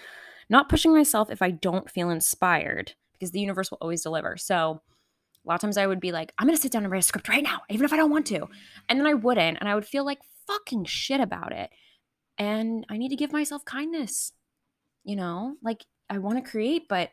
not 0.49 0.69
pushing 0.69 0.93
myself 0.93 1.29
if 1.29 1.41
I 1.41 1.51
don't 1.51 1.89
feel 1.89 2.09
inspired 2.09 2.93
because 3.23 3.31
the 3.31 3.39
universe 3.39 3.71
will 3.71 3.77
always 3.79 4.03
deliver. 4.03 4.35
So 4.35 4.81
a 5.45 5.47
lot 5.47 5.55
of 5.55 5.61
times 5.61 5.77
I 5.77 5.87
would 5.87 6.01
be 6.01 6.11
like, 6.11 6.33
I'm 6.37 6.45
going 6.45 6.57
to 6.57 6.61
sit 6.61 6.73
down 6.73 6.83
and 6.83 6.91
write 6.91 6.99
a 6.99 7.07
script 7.07 7.29
right 7.29 7.43
now, 7.43 7.61
even 7.69 7.85
if 7.85 7.93
I 7.93 7.95
don't 7.95 8.11
want 8.11 8.25
to. 8.27 8.47
And 8.89 8.99
then 8.99 9.07
I 9.07 9.13
wouldn't. 9.13 9.57
And 9.59 9.69
I 9.69 9.75
would 9.75 9.85
feel 9.85 10.05
like 10.05 10.19
fucking 10.45 10.85
shit 10.85 11.21
about 11.21 11.53
it. 11.53 11.69
And 12.37 12.85
I 12.89 12.97
need 12.97 13.09
to 13.09 13.15
give 13.15 13.31
myself 13.31 13.63
kindness. 13.63 14.33
You 15.05 15.15
know, 15.15 15.55
like 15.61 15.85
I 16.09 16.17
want 16.17 16.43
to 16.43 16.49
create, 16.49 16.87
but 16.89 17.11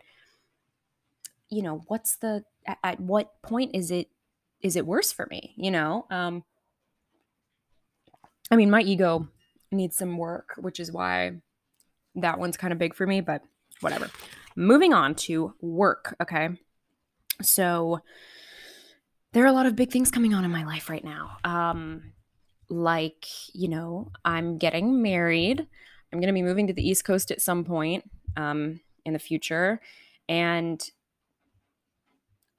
you 1.48 1.62
know, 1.62 1.82
what's 1.86 2.16
the 2.16 2.44
at, 2.66 2.78
at 2.84 3.00
what 3.00 3.40
point 3.42 3.72
is 3.74 3.90
it 3.90 4.08
is 4.60 4.76
it 4.76 4.86
worse 4.86 5.12
for 5.12 5.26
me, 5.26 5.54
you 5.56 5.70
know? 5.70 6.06
Um 6.10 6.44
I 8.50 8.56
mean, 8.56 8.70
my 8.70 8.80
ego 8.82 9.28
needs 9.70 9.96
some 9.96 10.18
work, 10.18 10.54
which 10.56 10.80
is 10.80 10.90
why 10.90 11.40
that 12.16 12.38
one's 12.38 12.56
kind 12.56 12.72
of 12.72 12.78
big 12.78 12.94
for 12.94 13.06
me, 13.06 13.20
but 13.20 13.42
whatever. 13.80 14.10
Moving 14.56 14.92
on 14.92 15.14
to 15.16 15.54
work, 15.60 16.16
okay? 16.20 16.50
So 17.42 18.00
there 19.32 19.44
are 19.44 19.48
a 19.48 19.52
lot 19.52 19.66
of 19.66 19.76
big 19.76 19.90
things 19.90 20.10
coming 20.10 20.34
on 20.34 20.44
in 20.44 20.50
my 20.50 20.64
life 20.64 20.88
right 20.90 21.04
now. 21.04 21.36
Um 21.44 22.12
like, 22.68 23.26
you 23.52 23.68
know, 23.68 24.12
I'm 24.24 24.56
getting 24.56 25.02
married. 25.02 25.66
I'm 26.12 26.20
going 26.20 26.28
to 26.28 26.32
be 26.32 26.42
moving 26.42 26.68
to 26.68 26.72
the 26.72 26.88
East 26.88 27.04
Coast 27.04 27.30
at 27.30 27.40
some 27.40 27.64
point 27.64 28.04
um 28.36 28.80
in 29.04 29.12
the 29.12 29.18
future 29.18 29.80
and 30.28 30.80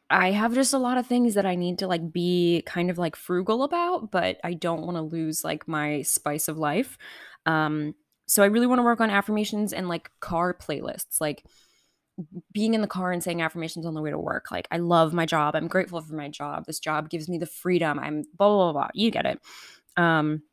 I 0.09 0.31
have 0.31 0.53
just 0.53 0.73
a 0.73 0.77
lot 0.77 0.97
of 0.97 1.07
things 1.07 1.35
that 1.35 1.45
I 1.45 1.55
need 1.55 1.79
to 1.79 1.87
like 1.87 2.11
be 2.11 2.63
kind 2.65 2.89
of 2.89 2.97
like 2.97 3.15
frugal 3.15 3.63
about, 3.63 4.11
but 4.11 4.39
I 4.43 4.53
don't 4.53 4.81
want 4.81 4.97
to 4.97 5.01
lose 5.01 5.45
like 5.45 5.67
my 5.67 6.01
spice 6.01 6.47
of 6.47 6.57
life. 6.57 6.97
Um 7.45 7.95
so 8.27 8.43
I 8.43 8.47
really 8.47 8.67
want 8.67 8.79
to 8.79 8.83
work 8.83 9.01
on 9.01 9.09
affirmations 9.09 9.73
and 9.73 9.89
like 9.89 10.09
car 10.19 10.53
playlists. 10.53 11.19
Like 11.19 11.43
being 12.53 12.73
in 12.73 12.81
the 12.81 12.87
car 12.87 13.11
and 13.11 13.23
saying 13.23 13.41
affirmations 13.41 13.85
on 13.85 13.93
the 13.93 14.01
way 14.01 14.11
to 14.11 14.17
work. 14.17 14.51
Like, 14.51 14.67
I 14.71 14.77
love 14.77 15.13
my 15.13 15.25
job. 15.25 15.55
I'm 15.55 15.67
grateful 15.67 16.01
for 16.01 16.13
my 16.13 16.29
job. 16.29 16.65
This 16.65 16.79
job 16.79 17.09
gives 17.09 17.29
me 17.29 17.37
the 17.37 17.45
freedom. 17.45 17.99
I'm 17.99 18.23
blah, 18.37 18.47
blah, 18.47 18.71
blah, 18.71 18.73
blah. 18.73 18.87
You 18.93 19.11
get 19.11 19.25
it. 19.25 19.39
Um, 19.97 20.43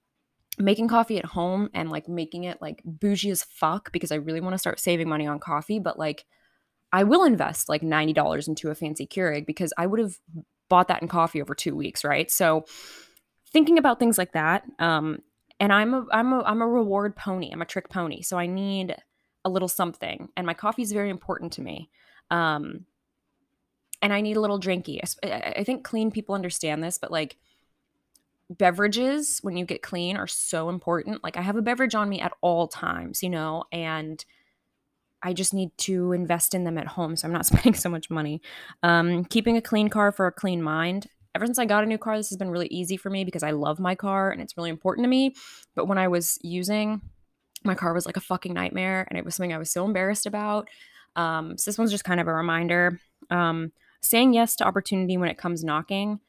making 0.59 0.89
coffee 0.89 1.19
at 1.19 1.25
home 1.25 1.71
and 1.73 1.91
like 1.91 2.09
making 2.09 2.45
it 2.45 2.61
like 2.61 2.83
bougie 2.85 3.31
as 3.31 3.45
fuck 3.45 3.93
because 3.93 4.11
I 4.11 4.17
really 4.17 4.41
want 4.41 4.55
to 4.55 4.59
start 4.59 4.81
saving 4.81 5.09
money 5.09 5.27
on 5.27 5.39
coffee. 5.39 5.79
But 5.79 5.99
like, 5.99 6.25
I 6.93 7.05
will 7.05 7.25
invest 7.25 7.69
like 7.69 7.83
$90 7.83 8.49
into 8.49 8.71
a 8.71 8.75
fancy 8.75 9.07
Keurig 9.07 9.47
because 9.47 9.73
I 9.77 9.87
would 9.87 10.01
have 10.01 10.15
bought 10.69 10.89
that 10.89 11.03
in 11.03 11.09
coffee 11.09 11.41
over 11.41 11.55
two 11.55 11.77
weeks, 11.77 12.05
right? 12.05 12.31
So, 12.31 12.65
thinking 13.53 13.79
about 13.79 13.99
things 13.99 14.19
like 14.19 14.33
that. 14.33 14.65
Um, 14.79 15.21
and 15.61 15.73
I'm 15.73 15.95
a 15.95 16.07
I'm 16.13 16.33
a 16.33 16.43
I'm 16.43 16.63
a 16.63 16.69
reward 16.69 17.17
pony. 17.17 17.51
I'm 17.53 17.63
a 17.63 17.67
trick 17.67 17.89
pony. 17.89 18.23
So 18.23 18.39
I 18.39 18.47
need 18.47 18.97
a 19.49 19.51
little 19.51 19.69
something 19.69 20.29
and 20.37 20.47
my 20.47 20.55
coffee 20.55 20.83
is 20.83 20.93
very 20.93 21.11
important 21.11 21.53
to 21.55 21.63
me. 21.63 21.91
Um 22.31 22.87
and 24.01 24.13
i 24.13 24.21
need 24.21 24.37
a 24.37 24.41
little 24.41 24.61
drinky. 24.61 25.01
I, 25.25 25.55
I 25.57 25.65
think 25.65 25.83
clean 25.83 26.11
people 26.13 26.35
understand 26.35 26.85
this 26.85 26.99
but 26.99 27.11
like 27.11 27.37
beverages 28.51 29.41
when 29.43 29.57
you 29.57 29.67
get 29.67 29.83
clean 29.83 30.17
are 30.17 30.27
so 30.27 30.69
important. 30.69 31.25
Like 31.25 31.37
i 31.37 31.43
have 31.43 31.57
a 31.57 31.63
beverage 31.63 31.95
on 31.95 32.09
me 32.09 32.21
at 32.21 32.33
all 32.41 32.69
times 32.69 33.23
you 33.23 33.31
know 33.31 33.65
and 33.73 34.25
i 35.23 35.33
just 35.33 35.53
need 35.53 35.71
to 35.79 36.13
invest 36.13 36.55
in 36.55 36.63
them 36.63 36.79
at 36.79 36.87
home 36.87 37.17
so 37.17 37.27
i'm 37.27 37.33
not 37.33 37.47
spending 37.51 37.75
so 37.75 37.89
much 37.89 38.09
money. 38.11 38.41
Um 38.83 39.25
keeping 39.25 39.57
a 39.57 39.63
clean 39.63 39.89
car 39.89 40.13
for 40.13 40.27
a 40.27 40.33
clean 40.33 40.63
mind. 40.63 41.09
Ever 41.35 41.47
since 41.47 41.59
I 41.59 41.67
got 41.67 41.85
a 41.85 41.87
new 41.87 41.99
car, 41.99 42.17
this 42.17 42.31
has 42.31 42.39
been 42.39 42.51
really 42.51 42.67
easy 42.69 42.97
for 42.97 43.11
me 43.11 43.25
because 43.25 43.45
I 43.45 43.53
love 43.53 43.79
my 43.79 43.95
car 43.95 44.31
and 44.31 44.41
it's 44.41 44.57
really 44.57 44.71
important 44.71 45.05
to 45.05 45.09
me. 45.09 45.35
But 45.77 45.87
when 45.87 45.99
I 45.99 46.09
was 46.09 46.39
using 46.43 47.01
my 47.65 47.75
car 47.75 47.93
was 47.93 48.07
like 48.07 48.17
a 48.17 48.21
fucking 48.21 48.55
nightmare 48.55 49.07
and 49.09 49.19
it 49.19 49.25
was 49.25 49.35
something 49.35 49.53
I 49.53 49.59
was 49.59 49.71
so 49.71 49.85
embarrassed 49.85 50.27
about. 50.27 50.69
Um, 51.17 51.59
so 51.59 51.71
this 51.71 51.79
one's 51.79 51.91
just 51.91 52.05
kind 52.05 52.21
of 52.21 52.29
a 52.29 52.33
reminder. 52.33 53.01
Um, 53.31 53.73
saying 54.01 54.33
yes 54.33 54.57
to 54.57 54.65
opportunity 54.65 55.17
when 55.17 55.29
it 55.29 55.39
comes 55.39 55.65
knocking, 55.65 56.21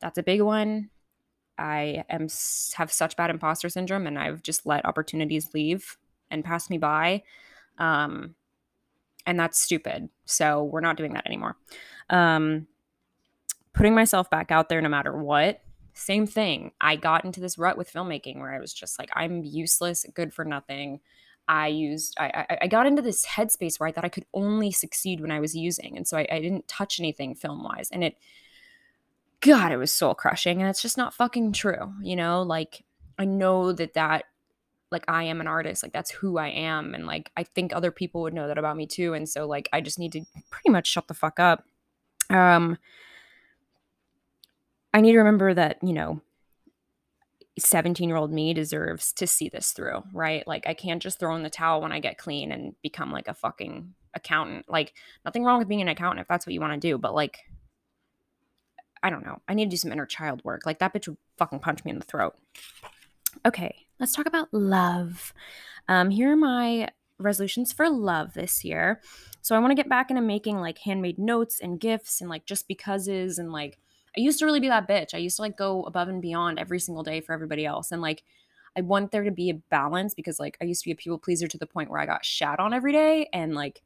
that's 0.00 0.18
a 0.18 0.22
big 0.22 0.40
one. 0.40 0.90
I 1.58 2.04
am 2.08 2.28
have 2.74 2.90
such 2.90 3.16
bad 3.16 3.30
imposter 3.30 3.68
syndrome, 3.68 4.06
and 4.06 4.18
I've 4.18 4.42
just 4.42 4.66
let 4.66 4.84
opportunities 4.84 5.54
leave 5.54 5.96
and 6.30 6.44
pass 6.44 6.68
me 6.70 6.78
by, 6.78 7.22
um, 7.78 8.34
and 9.26 9.38
that's 9.38 9.60
stupid. 9.60 10.08
So 10.24 10.64
we're 10.64 10.80
not 10.80 10.96
doing 10.96 11.12
that 11.12 11.26
anymore. 11.26 11.56
Um, 12.10 12.66
putting 13.74 13.94
myself 13.94 14.28
back 14.28 14.50
out 14.50 14.68
there 14.68 14.80
no 14.80 14.88
matter 14.88 15.16
what. 15.16 15.60
Same 15.94 16.26
thing. 16.26 16.72
I 16.80 16.96
got 16.96 17.24
into 17.24 17.40
this 17.40 17.58
rut 17.58 17.76
with 17.76 17.92
filmmaking 17.92 18.38
where 18.38 18.54
I 18.54 18.60
was 18.60 18.72
just 18.72 18.98
like, 18.98 19.10
I'm 19.14 19.44
useless, 19.44 20.06
good 20.14 20.32
for 20.32 20.44
nothing. 20.44 21.00
I 21.48 21.66
used 21.68 22.14
I, 22.18 22.46
I, 22.48 22.58
I 22.62 22.66
got 22.68 22.86
into 22.86 23.02
this 23.02 23.26
headspace 23.26 23.78
where 23.78 23.88
I 23.88 23.92
thought 23.92 24.04
I 24.04 24.10
could 24.10 24.26
only 24.32 24.70
succeed 24.70 25.20
when 25.20 25.30
I 25.30 25.40
was 25.40 25.56
using, 25.56 25.96
and 25.96 26.06
so 26.06 26.16
I, 26.16 26.26
I 26.30 26.40
didn't 26.40 26.68
touch 26.68 27.00
anything 27.00 27.34
film 27.34 27.64
wise, 27.64 27.90
and 27.90 28.04
it, 28.04 28.16
God, 29.40 29.72
it 29.72 29.76
was 29.76 29.92
soul 29.92 30.14
crushing, 30.14 30.60
and 30.60 30.70
it's 30.70 30.82
just 30.82 30.96
not 30.96 31.14
fucking 31.14 31.52
true, 31.52 31.92
you 32.00 32.16
know. 32.16 32.42
Like 32.42 32.84
I 33.18 33.24
know 33.24 33.72
that 33.72 33.94
that, 33.94 34.24
like 34.90 35.04
I 35.08 35.24
am 35.24 35.40
an 35.40 35.48
artist, 35.48 35.82
like 35.82 35.92
that's 35.92 36.12
who 36.12 36.38
I 36.38 36.48
am, 36.48 36.94
and 36.94 37.06
like 37.06 37.32
I 37.36 37.42
think 37.42 37.74
other 37.74 37.90
people 37.90 38.22
would 38.22 38.34
know 38.34 38.46
that 38.46 38.58
about 38.58 38.76
me 38.76 38.86
too, 38.86 39.14
and 39.14 39.28
so 39.28 39.46
like 39.46 39.68
I 39.72 39.80
just 39.80 39.98
need 39.98 40.12
to 40.12 40.24
pretty 40.48 40.70
much 40.70 40.86
shut 40.86 41.08
the 41.08 41.14
fuck 41.14 41.40
up. 41.40 41.64
Um, 42.30 42.78
I 44.94 45.00
need 45.00 45.12
to 45.12 45.18
remember 45.18 45.54
that 45.54 45.78
you 45.82 45.92
know 45.92 46.20
17 47.58 48.08
year 48.08 48.16
old 48.16 48.32
me 48.32 48.54
deserves 48.54 49.12
to 49.14 49.26
see 49.26 49.48
this 49.48 49.72
through, 49.72 50.02
right? 50.12 50.46
Like, 50.46 50.66
I 50.66 50.74
can't 50.74 51.02
just 51.02 51.18
throw 51.18 51.36
in 51.36 51.42
the 51.42 51.50
towel 51.50 51.82
when 51.82 51.92
I 51.92 52.00
get 52.00 52.18
clean 52.18 52.50
and 52.50 52.74
become 52.82 53.12
like 53.12 53.28
a 53.28 53.34
fucking 53.34 53.94
accountant. 54.14 54.70
Like, 54.70 54.94
nothing 55.24 55.44
wrong 55.44 55.58
with 55.58 55.68
being 55.68 55.82
an 55.82 55.88
accountant 55.88 56.20
if 56.20 56.28
that's 56.28 56.46
what 56.46 56.54
you 56.54 56.60
want 56.60 56.72
to 56.74 56.88
do, 56.88 56.96
but 56.96 57.14
like, 57.14 57.40
I 59.02 59.10
don't 59.10 59.24
know. 59.24 59.40
I 59.48 59.54
need 59.54 59.66
to 59.66 59.70
do 59.70 59.76
some 59.76 59.92
inner 59.92 60.06
child 60.06 60.42
work. 60.44 60.64
Like, 60.64 60.78
that 60.78 60.94
bitch 60.94 61.08
would 61.08 61.18
fucking 61.36 61.58
punch 61.58 61.84
me 61.84 61.90
in 61.90 61.98
the 61.98 62.04
throat. 62.04 62.36
Okay, 63.44 63.86
let's 63.98 64.14
talk 64.14 64.26
about 64.26 64.52
love. 64.52 65.34
Um, 65.88 66.10
here 66.10 66.32
are 66.32 66.36
my 66.36 66.88
resolutions 67.18 67.72
for 67.72 67.90
love 67.90 68.34
this 68.34 68.64
year. 68.64 69.00
So, 69.42 69.56
I 69.56 69.58
want 69.58 69.72
to 69.72 69.76
get 69.76 69.88
back 69.88 70.10
into 70.10 70.22
making 70.22 70.58
like 70.58 70.78
handmade 70.78 71.18
notes 71.18 71.60
and 71.60 71.80
gifts 71.80 72.20
and 72.20 72.30
like 72.30 72.46
just 72.46 72.68
becauses 72.68 73.38
and 73.38 73.52
like, 73.52 73.78
I 74.16 74.20
used 74.20 74.38
to 74.40 74.44
really 74.44 74.60
be 74.60 74.68
that 74.68 74.88
bitch. 74.88 75.14
I 75.14 75.18
used 75.18 75.36
to 75.36 75.42
like 75.42 75.56
go 75.56 75.84
above 75.84 76.08
and 76.08 76.20
beyond 76.20 76.58
every 76.58 76.78
single 76.78 77.02
day 77.02 77.20
for 77.20 77.32
everybody 77.32 77.64
else. 77.64 77.92
And 77.92 78.02
like, 78.02 78.22
I 78.76 78.80
want 78.80 79.10
there 79.10 79.24
to 79.24 79.30
be 79.30 79.50
a 79.50 79.54
balance 79.54 80.14
because 80.14 80.38
like 80.40 80.56
I 80.60 80.64
used 80.64 80.82
to 80.82 80.88
be 80.88 80.92
a 80.92 80.96
people 80.96 81.18
pleaser 81.18 81.46
to 81.48 81.58
the 81.58 81.66
point 81.66 81.90
where 81.90 82.00
I 82.00 82.06
got 82.06 82.24
shat 82.24 82.60
on 82.60 82.74
every 82.74 82.92
day. 82.92 83.28
And 83.32 83.54
like, 83.54 83.82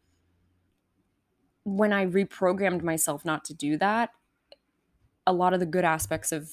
when 1.64 1.92
I 1.92 2.06
reprogrammed 2.06 2.82
myself 2.82 3.24
not 3.24 3.44
to 3.46 3.54
do 3.54 3.76
that, 3.78 4.10
a 5.26 5.32
lot 5.32 5.52
of 5.52 5.60
the 5.60 5.66
good 5.66 5.84
aspects 5.84 6.30
of, 6.30 6.50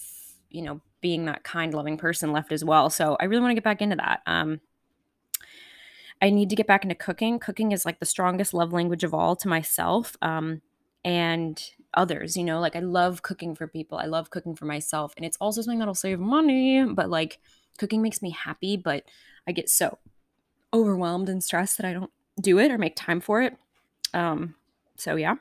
you 0.50 0.63
know, 0.63 0.82
being 1.01 1.25
that 1.25 1.44
kind, 1.44 1.74
loving 1.74 1.98
person 1.98 2.32
left 2.32 2.51
as 2.51 2.63
well. 2.63 2.89
So 2.89 3.18
I 3.20 3.25
really 3.25 3.42
want 3.42 3.51
to 3.51 3.56
get 3.56 3.63
back 3.63 3.82
into 3.82 3.98
that. 3.98 4.22
Um, 4.25 4.62
I 6.22 6.30
need 6.30 6.50
to 6.50 6.56
get 6.56 6.65
back 6.65 6.84
into 6.84 6.96
cooking. 6.96 7.38
Cooking 7.38 7.72
is 7.72 7.86
like 7.86 8.00
the 8.00 8.06
strongest 8.06 8.53
love 8.53 8.72
language 8.72 9.03
of 9.03 9.13
all 9.13 9.36
to 9.36 9.48
myself. 9.48 10.15
Um, 10.22 10.62
and 11.03 11.62
others, 11.93 12.36
you 12.36 12.43
know, 12.43 12.60
like 12.60 12.75
I 12.75 12.79
love 12.79 13.22
cooking 13.22 13.55
for 13.55 13.67
people. 13.67 13.98
I 13.98 14.05
love 14.05 14.29
cooking 14.29 14.55
for 14.55 14.65
myself. 14.65 15.13
And 15.15 15.25
it's 15.25 15.38
also 15.38 15.62
something 15.62 15.79
that'll 15.79 15.93
save 15.93 16.19
money, 16.19 16.83
but 16.86 17.10
like 17.10 17.39
cooking 17.77 18.01
makes 18.01 18.22
me 18.22 18.31
happy, 18.31 18.77
but 18.77 19.03
I 19.48 19.51
get 19.51 19.69
so 19.69 20.00
overwhelmed 20.74 21.29
and 21.29 21.43
stressed 21.43 21.77
that 21.77 21.86
I 21.86 21.93
don't 21.93 22.12
do 22.41 22.57
it 22.57 22.72
or 22.72 22.77
make 22.77 22.95
time 22.95 23.22
for 23.22 23.41
it. 23.41 23.55
Um, 24.13 24.55
so 24.98 25.16
yeah, 25.16 25.35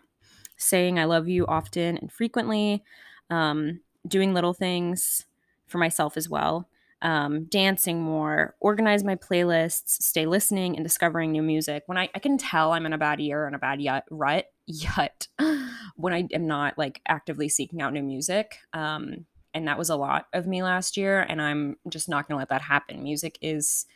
saying 0.57 0.99
I 0.99 1.05
love 1.05 1.29
you 1.29 1.47
often 1.47 1.97
and 1.97 2.13
frequently, 2.13 2.83
um, 3.31 3.81
doing 4.07 4.35
little 4.35 4.53
things 4.53 5.25
for 5.69 5.79
myself 5.79 6.17
as 6.17 6.29
well 6.29 6.69
um, 7.03 7.45
dancing 7.47 8.01
more, 8.01 8.55
organize 8.61 9.03
my 9.03 9.17
playlists, 9.17 10.03
stay 10.03 10.25
listening 10.25 10.77
and 10.77 10.85
discovering 10.85 11.33
new 11.33 11.43
music. 11.43 11.83
When 11.87 11.99
I, 11.99 12.09
I 12.15 12.21
can 12.21 12.39
tell 12.39 12.73
I'm 12.73 12.87
in 12.87 12.93
a 12.93 12.99
bad 12.99 13.21
year 13.21 13.47
and 13.47 13.57
a 13.57 13.59
bad 13.59 13.81
rut, 14.11 14.47
yet 14.67 15.29
when 15.97 16.13
I 16.13 16.29
am 16.33 16.47
not 16.47 16.79
like 16.79 17.01
actively 17.07 17.49
seeking 17.49 17.83
out 17.83 17.93
new 17.93 18.03
music. 18.03 18.59
Um, 18.73 19.27
and 19.55 19.69
that 19.69 19.79
was 19.79 19.91
a 19.91 19.97
lot 19.97 20.29
of 20.33 20.47
me 20.47 20.63
last 20.63 20.97
year. 20.97 21.21
And 21.29 21.41
I'm 21.41 21.77
just 21.89 22.09
not 22.09 22.27
going 22.27 22.37
to 22.37 22.39
let 22.39 22.49
that 22.49 22.63
happen. 22.63 23.03
Music 23.03 23.39
is 23.43 23.87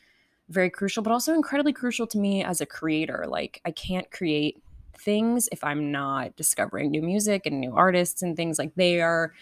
very 0.49 0.71
crucial, 0.71 1.03
but 1.03 1.13
also 1.13 1.35
incredibly 1.35 1.73
crucial 1.73 2.07
to 2.09 2.19
me 2.19 2.45
as 2.45 2.61
a 2.61 2.67
creator. 2.67 3.25
Like, 3.27 3.61
I 3.65 3.71
can't 3.71 4.11
create 4.11 4.63
things 4.99 5.49
if 5.53 5.63
I'm 5.63 5.91
not 5.91 6.37
discovering 6.37 6.91
new 6.91 7.03
music 7.03 7.47
and 7.47 7.61
new 7.61 7.75
artists 7.75 8.23
and 8.23 8.37
things 8.37 8.59
like 8.59 8.75
they 8.75 9.01
are 9.01 9.33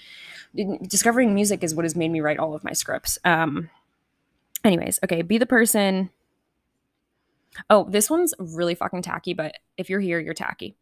discovering 0.87 1.35
music 1.35 1.63
is 1.63 1.75
what 1.75 1.85
has 1.85 1.97
made 1.97 2.11
me 2.11 2.21
write 2.21 2.39
all 2.39 2.55
of 2.55 2.65
my 2.65 2.73
scripts. 2.73 3.19
Um 3.25 3.71
anyways, 4.65 4.99
okay, 5.05 5.23
be 5.23 5.39
the 5.39 5.47
person 5.47 6.11
Oh, 7.71 7.87
this 7.89 8.11
one's 8.11 8.35
really 8.39 8.75
fucking 8.75 9.03
tacky, 9.03 9.35
but 9.35 9.55
if 9.77 9.89
you're 9.89 10.01
here, 10.01 10.19
you're 10.19 10.35
tacky 10.35 10.77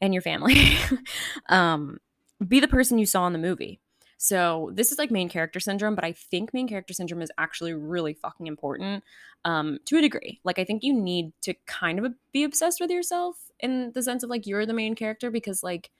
and 0.00 0.12
your 0.12 0.22
family. 0.22 0.76
um 1.48 1.98
be 2.46 2.60
the 2.60 2.68
person 2.68 2.98
you 2.98 3.06
saw 3.06 3.26
in 3.26 3.32
the 3.32 3.38
movie. 3.38 3.80
So 4.18 4.70
this 4.72 4.90
is 4.90 4.98
like 4.98 5.10
main 5.10 5.28
character 5.28 5.60
syndrome, 5.60 5.94
but 5.94 6.04
I 6.04 6.12
think 6.12 6.54
main 6.54 6.68
character 6.68 6.94
syndrome 6.94 7.22
is 7.22 7.30
actually 7.36 7.74
really 7.74 8.14
fucking 8.14 8.46
important 8.46 9.04
um, 9.44 9.78
to 9.86 9.98
a 9.98 10.00
degree. 10.00 10.40
Like 10.44 10.58
I 10.58 10.64
think 10.64 10.82
you 10.82 10.94
need 10.94 11.32
to 11.42 11.54
kind 11.66 11.98
of 11.98 12.14
be 12.32 12.44
obsessed 12.44 12.80
with 12.80 12.90
yourself 12.90 13.36
in 13.60 13.92
the 13.92 14.02
sense 14.02 14.22
of 14.22 14.30
like 14.30 14.46
you're 14.46 14.66
the 14.66 14.72
main 14.72 14.94
character 14.94 15.30
because 15.30 15.62
like 15.62 15.90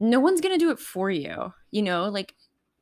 no 0.00 0.18
one's 0.20 0.40
gonna 0.40 0.58
do 0.58 0.70
it 0.70 0.78
for 0.78 1.10
you. 1.10 1.52
You 1.70 1.82
know, 1.82 2.08
like 2.08 2.34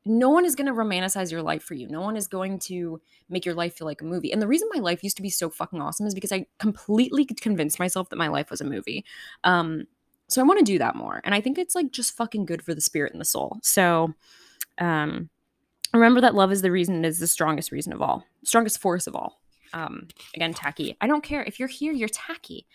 no 0.07 0.29
one 0.29 0.45
is 0.45 0.55
going 0.55 0.67
to 0.67 0.73
romanticize 0.73 1.33
your 1.33 1.43
life 1.43 1.63
for 1.63 1.75
you. 1.75 1.89
No 1.89 2.03
one 2.03 2.17
is 2.17 2.29
going 2.29 2.59
to 2.61 3.01
make 3.31 3.47
your 3.47 3.55
life 3.55 3.77
feel 3.77 3.87
like 3.87 4.03
a 4.03 4.05
movie. 4.05 4.33
And 4.33 4.43
the 4.43 4.47
reason 4.47 4.69
my 4.73 4.81
life 4.81 5.03
used 5.03 5.17
to 5.17 5.23
be 5.23 5.31
so 5.31 5.49
fucking 5.49 5.81
awesome 5.81 6.07
is 6.07 6.15
because 6.15 6.33
I 6.33 6.47
completely 6.59 7.25
convinced 7.25 7.79
myself 7.79 8.11
that 8.11 8.17
my 8.17 8.29
life 8.29 8.51
was 8.51 8.61
a 8.61 8.65
movie. 8.65 9.05
Um, 9.45 9.87
so 10.29 10.43
I 10.43 10.45
want 10.45 10.59
to 10.59 10.65
do 10.65 10.79
that 10.79 10.97
more. 10.97 11.21
And 11.25 11.35
I 11.35 11.41
think 11.41 11.59
it's 11.59 11.75
like 11.75 11.91
just 11.91 12.17
fucking 12.17 12.45
good 12.45 12.63
for 12.63 12.75
the 12.75 12.81
spirit 12.81 13.13
and 13.13 13.21
the 13.21 13.27
soul. 13.27 13.59
So 13.63 14.13
um, 14.79 15.31
remember 15.95 16.21
that 16.21 16.35
love 16.35 16.53
is 16.53 16.63
the 16.63 16.71
reason, 16.71 17.05
it 17.05 17.09
is 17.09 17.19
the 17.19 17.27
strongest 17.27 17.73
reason 17.73 17.93
of 17.93 18.03
all, 18.03 18.25
strongest 18.45 18.81
force 18.81 19.07
of 19.07 19.15
all. 19.15 19.41
Um, 19.73 20.09
again, 20.35 20.55
tacky. 20.55 20.97
I 21.01 21.07
don't 21.07 21.25
care. 21.25 21.43
If 21.45 21.59
you're 21.59 21.69
here, 21.69 21.93
you're 21.93 22.09
tacky. 22.09 22.67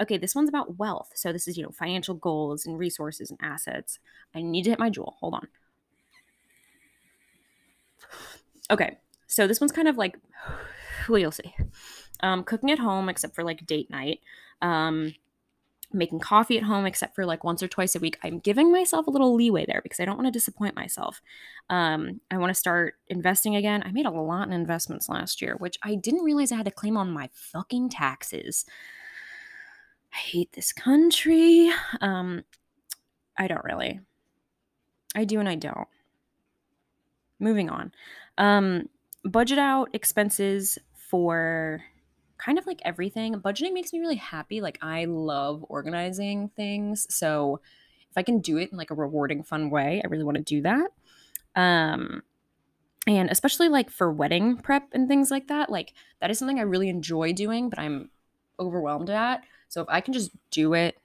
Okay, 0.00 0.16
this 0.16 0.34
one's 0.34 0.48
about 0.48 0.78
wealth. 0.78 1.12
So 1.14 1.30
this 1.32 1.46
is, 1.46 1.58
you 1.58 1.62
know, 1.62 1.70
financial 1.70 2.14
goals 2.14 2.64
and 2.64 2.78
resources 2.78 3.30
and 3.30 3.38
assets. 3.42 3.98
I 4.34 4.40
need 4.40 4.64
to 4.64 4.70
hit 4.70 4.78
my 4.78 4.90
Juul. 4.90 5.14
Hold 5.20 5.34
on. 5.34 5.48
Okay, 8.70 8.98
so 9.26 9.46
this 9.46 9.60
one's 9.60 9.72
kind 9.72 9.88
of 9.88 9.96
like, 9.96 10.16
well, 11.08 11.18
you'll 11.18 11.32
see. 11.32 11.54
Um, 12.20 12.44
cooking 12.44 12.70
at 12.70 12.78
home, 12.78 13.08
except 13.08 13.34
for 13.34 13.44
like 13.44 13.66
date 13.66 13.90
night. 13.90 14.20
Um, 14.62 15.14
making 15.92 16.20
coffee 16.20 16.56
at 16.56 16.62
home 16.62 16.86
except 16.86 17.14
for 17.14 17.26
like 17.26 17.42
once 17.42 17.62
or 17.62 17.68
twice 17.68 17.96
a 17.96 17.98
week. 17.98 18.18
I'm 18.22 18.38
giving 18.38 18.70
myself 18.70 19.06
a 19.06 19.10
little 19.10 19.34
leeway 19.34 19.64
there 19.66 19.80
because 19.82 19.98
I 19.98 20.04
don't 20.04 20.16
want 20.16 20.26
to 20.28 20.32
disappoint 20.32 20.76
myself. 20.76 21.20
Um, 21.68 22.20
I 22.30 22.38
want 22.38 22.50
to 22.50 22.54
start 22.54 22.94
investing 23.08 23.56
again. 23.56 23.82
I 23.84 23.90
made 23.90 24.06
a 24.06 24.10
lot 24.10 24.46
in 24.46 24.52
investments 24.52 25.08
last 25.08 25.42
year, 25.42 25.56
which 25.58 25.78
I 25.82 25.96
didn't 25.96 26.24
realize 26.24 26.52
I 26.52 26.56
had 26.56 26.66
to 26.66 26.70
claim 26.70 26.96
on 26.96 27.10
my 27.10 27.28
fucking 27.32 27.90
taxes. 27.90 28.64
I 30.12 30.16
hate 30.16 30.52
this 30.52 30.72
country. 30.72 31.70
Um, 32.00 32.44
I 33.36 33.48
don't 33.48 33.64
really. 33.64 34.00
I 35.14 35.24
do 35.24 35.40
and 35.40 35.48
I 35.48 35.56
don't. 35.56 35.88
Moving 37.40 37.70
on. 37.70 37.92
Um, 38.38 38.88
budget 39.24 39.58
out 39.58 39.88
expenses 39.92 40.78
for 40.94 41.82
kind 42.38 42.58
of 42.58 42.66
like 42.66 42.80
everything. 42.84 43.34
Budgeting 43.34 43.72
makes 43.72 43.92
me 43.92 44.00
really 44.00 44.16
happy. 44.16 44.60
Like 44.60 44.78
I 44.80 45.06
love 45.06 45.64
organizing 45.68 46.50
things. 46.56 47.06
So 47.14 47.60
if 48.10 48.16
I 48.16 48.22
can 48.22 48.40
do 48.40 48.56
it 48.56 48.70
in 48.72 48.78
like 48.78 48.90
a 48.90 48.94
rewarding, 48.94 49.42
fun 49.42 49.70
way, 49.70 50.00
I 50.04 50.08
really 50.08 50.24
want 50.24 50.36
to 50.36 50.42
do 50.42 50.62
that. 50.62 50.90
Um 51.56 52.22
and 53.06 53.30
especially 53.30 53.68
like 53.68 53.90
for 53.90 54.12
wedding 54.12 54.56
prep 54.56 54.88
and 54.92 55.08
things 55.08 55.30
like 55.30 55.48
that, 55.48 55.70
like 55.70 55.94
that 56.20 56.30
is 56.30 56.38
something 56.38 56.58
I 56.58 56.62
really 56.62 56.88
enjoy 56.88 57.32
doing, 57.32 57.70
but 57.70 57.78
I'm 57.78 58.10
overwhelmed 58.58 59.10
at. 59.10 59.42
So 59.68 59.80
if 59.80 59.88
I 59.88 60.00
can 60.00 60.12
just 60.12 60.30
do 60.50 60.74
it 60.74 60.98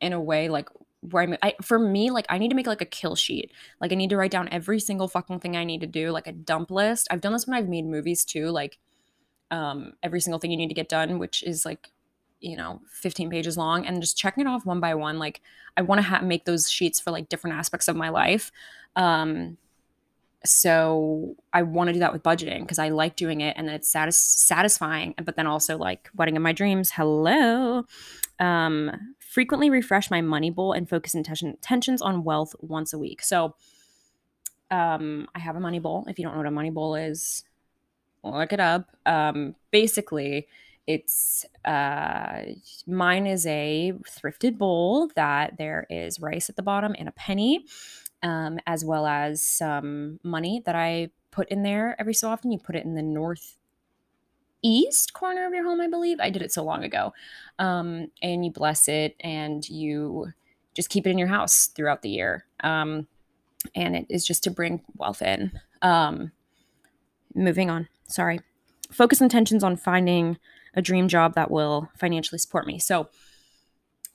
in 0.00 0.12
a 0.12 0.20
way 0.20 0.48
like 0.48 0.68
where 1.00 1.22
I'm 1.22 1.36
I, 1.42 1.54
for 1.62 1.78
me 1.78 2.10
like 2.10 2.26
I 2.28 2.38
need 2.38 2.48
to 2.48 2.54
make 2.56 2.66
like 2.66 2.80
a 2.80 2.86
kill 2.86 3.14
sheet. 3.16 3.52
Like 3.80 3.92
I 3.92 3.94
need 3.94 4.10
to 4.10 4.16
write 4.16 4.30
down 4.30 4.48
every 4.50 4.80
single 4.80 5.08
fucking 5.08 5.40
thing 5.40 5.56
I 5.56 5.64
need 5.64 5.80
to 5.80 5.86
do, 5.86 6.10
like 6.10 6.26
a 6.26 6.32
dump 6.32 6.70
list. 6.70 7.08
I've 7.10 7.20
done 7.20 7.32
this 7.32 7.46
when 7.46 7.56
I've 7.56 7.68
made 7.68 7.86
movies 7.86 8.24
too, 8.24 8.50
like 8.50 8.78
um, 9.50 9.92
every 10.02 10.20
single 10.20 10.38
thing 10.38 10.50
you 10.50 10.56
need 10.56 10.68
to 10.68 10.74
get 10.74 10.88
done, 10.88 11.18
which 11.18 11.42
is 11.42 11.64
like, 11.64 11.90
you 12.40 12.56
know, 12.56 12.80
15 12.92 13.30
pages 13.30 13.56
long, 13.56 13.86
and 13.86 14.00
just 14.00 14.16
checking 14.16 14.46
it 14.46 14.48
off 14.48 14.66
one 14.66 14.80
by 14.80 14.94
one. 14.94 15.18
Like, 15.18 15.40
I 15.76 15.82
want 15.82 16.00
to 16.00 16.06
ha- 16.06 16.20
make 16.20 16.44
those 16.44 16.70
sheets 16.70 17.00
for 17.00 17.10
like 17.10 17.28
different 17.28 17.56
aspects 17.56 17.88
of 17.88 17.96
my 17.96 18.10
life. 18.10 18.52
Um, 18.96 19.56
so 20.44 21.34
I 21.52 21.62
want 21.62 21.88
to 21.88 21.92
do 21.94 21.98
that 21.98 22.12
with 22.12 22.22
budgeting 22.22 22.60
because 22.60 22.78
I 22.78 22.90
like 22.90 23.16
doing 23.16 23.40
it 23.40 23.54
and 23.56 23.66
then 23.66 23.74
it's 23.74 23.90
satis- 23.90 24.20
satisfying, 24.20 25.14
but 25.22 25.34
then 25.34 25.46
also 25.46 25.76
like 25.76 26.10
wedding 26.14 26.36
of 26.36 26.42
my 26.42 26.52
dreams. 26.52 26.92
Hello. 26.92 27.84
Um, 28.38 29.14
frequently 29.28 29.68
refresh 29.68 30.10
my 30.10 30.22
money 30.22 30.50
bowl 30.50 30.72
and 30.72 30.88
focus 30.88 31.14
intention, 31.14 31.48
intentions 31.48 32.00
on 32.00 32.24
wealth 32.24 32.54
once 32.60 32.94
a 32.94 32.98
week. 32.98 33.22
So, 33.22 33.54
um, 34.70 35.28
I 35.34 35.38
have 35.38 35.54
a 35.54 35.60
money 35.60 35.78
bowl. 35.78 36.06
If 36.08 36.18
you 36.18 36.24
don't 36.24 36.32
know 36.32 36.38
what 36.38 36.46
a 36.46 36.50
money 36.50 36.70
bowl 36.70 36.94
is, 36.94 37.44
look 38.24 38.52
it 38.52 38.60
up. 38.60 38.88
Um, 39.04 39.54
basically, 39.70 40.48
it's 40.86 41.44
uh, 41.66 42.42
mine 42.86 43.26
is 43.26 43.46
a 43.46 43.92
thrifted 44.08 44.56
bowl 44.56 45.10
that 45.14 45.58
there 45.58 45.86
is 45.90 46.20
rice 46.20 46.48
at 46.48 46.56
the 46.56 46.62
bottom 46.62 46.94
and 46.98 47.08
a 47.08 47.12
penny, 47.12 47.66
um, 48.22 48.58
as 48.66 48.84
well 48.84 49.06
as 49.06 49.42
some 49.42 50.20
money 50.22 50.62
that 50.64 50.74
I 50.74 51.10
put 51.30 51.48
in 51.50 51.62
there 51.62 51.94
every 52.00 52.14
so 52.14 52.30
often. 52.30 52.50
You 52.50 52.58
put 52.58 52.76
it 52.76 52.86
in 52.86 52.94
the 52.94 53.02
north 53.02 53.57
east 54.62 55.12
corner 55.12 55.46
of 55.46 55.52
your 55.52 55.64
home, 55.64 55.80
I 55.80 55.88
believe. 55.88 56.18
I 56.20 56.30
did 56.30 56.42
it 56.42 56.52
so 56.52 56.64
long 56.64 56.84
ago. 56.84 57.12
Um, 57.58 58.08
and 58.22 58.44
you 58.44 58.50
bless 58.50 58.88
it 58.88 59.16
and 59.20 59.68
you 59.68 60.32
just 60.74 60.90
keep 60.90 61.06
it 61.06 61.10
in 61.10 61.18
your 61.18 61.28
house 61.28 61.68
throughout 61.68 62.02
the 62.02 62.10
year. 62.10 62.44
Um, 62.60 63.06
and 63.74 63.96
it 63.96 64.06
is 64.08 64.26
just 64.26 64.44
to 64.44 64.50
bring 64.50 64.82
wealth 64.96 65.22
in. 65.22 65.52
Um, 65.82 66.32
moving 67.34 67.70
on. 67.70 67.88
Sorry. 68.06 68.40
Focus 68.90 69.20
intentions 69.20 69.62
on 69.62 69.76
finding 69.76 70.38
a 70.74 70.82
dream 70.82 71.08
job 71.08 71.34
that 71.34 71.50
will 71.50 71.90
financially 71.98 72.38
support 72.38 72.66
me. 72.66 72.78
So, 72.78 73.08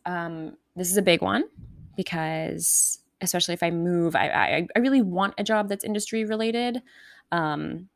um, 0.06 0.58
this 0.76 0.90
is 0.90 0.98
a 0.98 1.02
big 1.02 1.22
one 1.22 1.44
because, 1.96 3.00
especially 3.22 3.54
if 3.54 3.64
I 3.64 3.70
move, 3.70 4.16
I, 4.16 4.30
I, 4.30 4.68
I 4.76 4.80
really 4.80 5.02
want 5.02 5.36
a 5.38 5.44
job 5.44 5.70
that's 5.70 5.84
industry 5.84 6.26
related. 6.26 6.82
Um, 7.32 7.90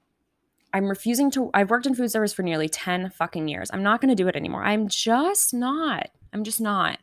I'm 0.74 0.86
refusing 0.86 1.32
to. 1.32 1.50
I've 1.54 1.70
worked 1.70 1.86
in 1.86 1.96
food 1.96 2.12
service 2.12 2.34
for 2.34 2.44
nearly 2.44 2.70
10 2.70 3.12
fucking 3.12 3.48
years. 3.48 3.70
I'm 3.74 3.84
not 3.84 4.02
going 4.02 4.10
to 4.10 4.16
do 4.16 4.28
it 4.28 4.36
anymore. 4.36 4.64
I'm 4.64 4.88
just 4.88 5.54
not. 5.54 6.10
I'm 6.34 6.44
just 6.44 6.62
not. 6.62 7.00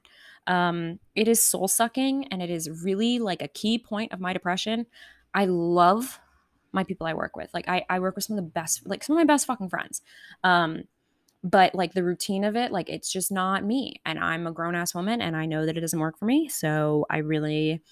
Um, 0.46 0.98
it 1.14 1.26
is 1.26 1.42
soul 1.42 1.68
sucking 1.68 2.28
and 2.28 2.42
it 2.42 2.50
is 2.50 2.84
really 2.84 3.18
like 3.18 3.40
a 3.40 3.48
key 3.48 3.78
point 3.78 4.12
of 4.12 4.20
my 4.20 4.32
depression. 4.32 4.86
I 5.32 5.46
love 5.46 6.20
my 6.72 6.84
people 6.84 7.06
I 7.06 7.14
work 7.14 7.36
with. 7.36 7.48
Like 7.54 7.68
I, 7.68 7.84
I 7.88 7.98
work 8.00 8.16
with 8.16 8.24
some 8.24 8.36
of 8.36 8.44
the 8.44 8.50
best, 8.50 8.86
like 8.86 9.02
some 9.02 9.16
of 9.16 9.20
my 9.20 9.32
best 9.32 9.46
fucking 9.46 9.70
friends. 9.70 10.02
Um, 10.42 10.84
but 11.44 11.74
like 11.74 11.92
the 11.92 12.02
routine 12.02 12.42
of 12.42 12.56
it 12.56 12.72
like 12.72 12.88
it's 12.88 13.12
just 13.12 13.30
not 13.30 13.62
me 13.62 14.00
and 14.06 14.18
i'm 14.18 14.46
a 14.46 14.50
grown 14.50 14.74
ass 14.74 14.94
woman 14.94 15.20
and 15.20 15.36
i 15.36 15.44
know 15.44 15.66
that 15.66 15.76
it 15.76 15.80
doesn't 15.82 16.00
work 16.00 16.18
for 16.18 16.24
me 16.24 16.48
so 16.48 17.04
i 17.10 17.18
really 17.18 17.82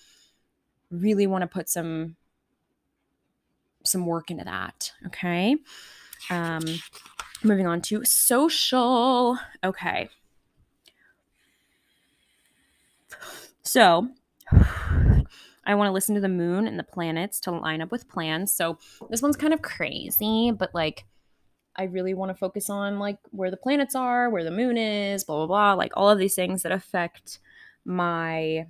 really 0.91 1.27
want 1.27 1.43
to 1.43 1.47
put 1.47 1.69
some 1.69 2.17
some 3.85 4.07
work 4.07 4.31
into 4.31 4.45
that 4.45 4.93
okay? 5.07 5.57
Um 6.31 6.63
moving 7.43 7.67
on 7.67 7.81
to 7.83 8.05
social 8.05 9.39
okay. 9.65 10.09
So 13.63 14.09
I 15.65 15.75
want 15.77 15.89
to 15.89 15.93
listen 15.93 16.15
to 16.17 16.21
the 16.21 16.29
moon 16.29 16.67
and 16.67 16.79
the 16.79 16.85
planets 16.85 17.39
to 17.41 17.53
line 17.53 17.81
up 17.81 17.93
with 17.93 18.09
plans. 18.09 18.53
So 18.53 18.79
this 19.11 19.23
one's 19.23 19.37
kind 19.37 19.55
of 19.55 19.63
crazy, 19.63 20.51
but 20.51 20.75
like 20.75 21.05
I 21.77 21.85
really 21.85 22.15
want 22.15 22.31
to 22.31 22.35
focus 22.35 22.69
on 22.69 22.99
like 22.99 23.19
where 23.31 23.51
the 23.51 23.57
planets 23.57 23.95
are, 23.95 24.29
where 24.29 24.45
the 24.45 24.51
moon 24.51 24.77
is, 24.77 25.25
blah 25.25 25.37
blah 25.37 25.47
blah, 25.47 25.73
like 25.75 25.93
all 25.97 26.11
of 26.11 26.19
these 26.19 26.35
things 26.35 26.63
that 26.63 26.73
affect 26.73 27.39
my 27.85 28.67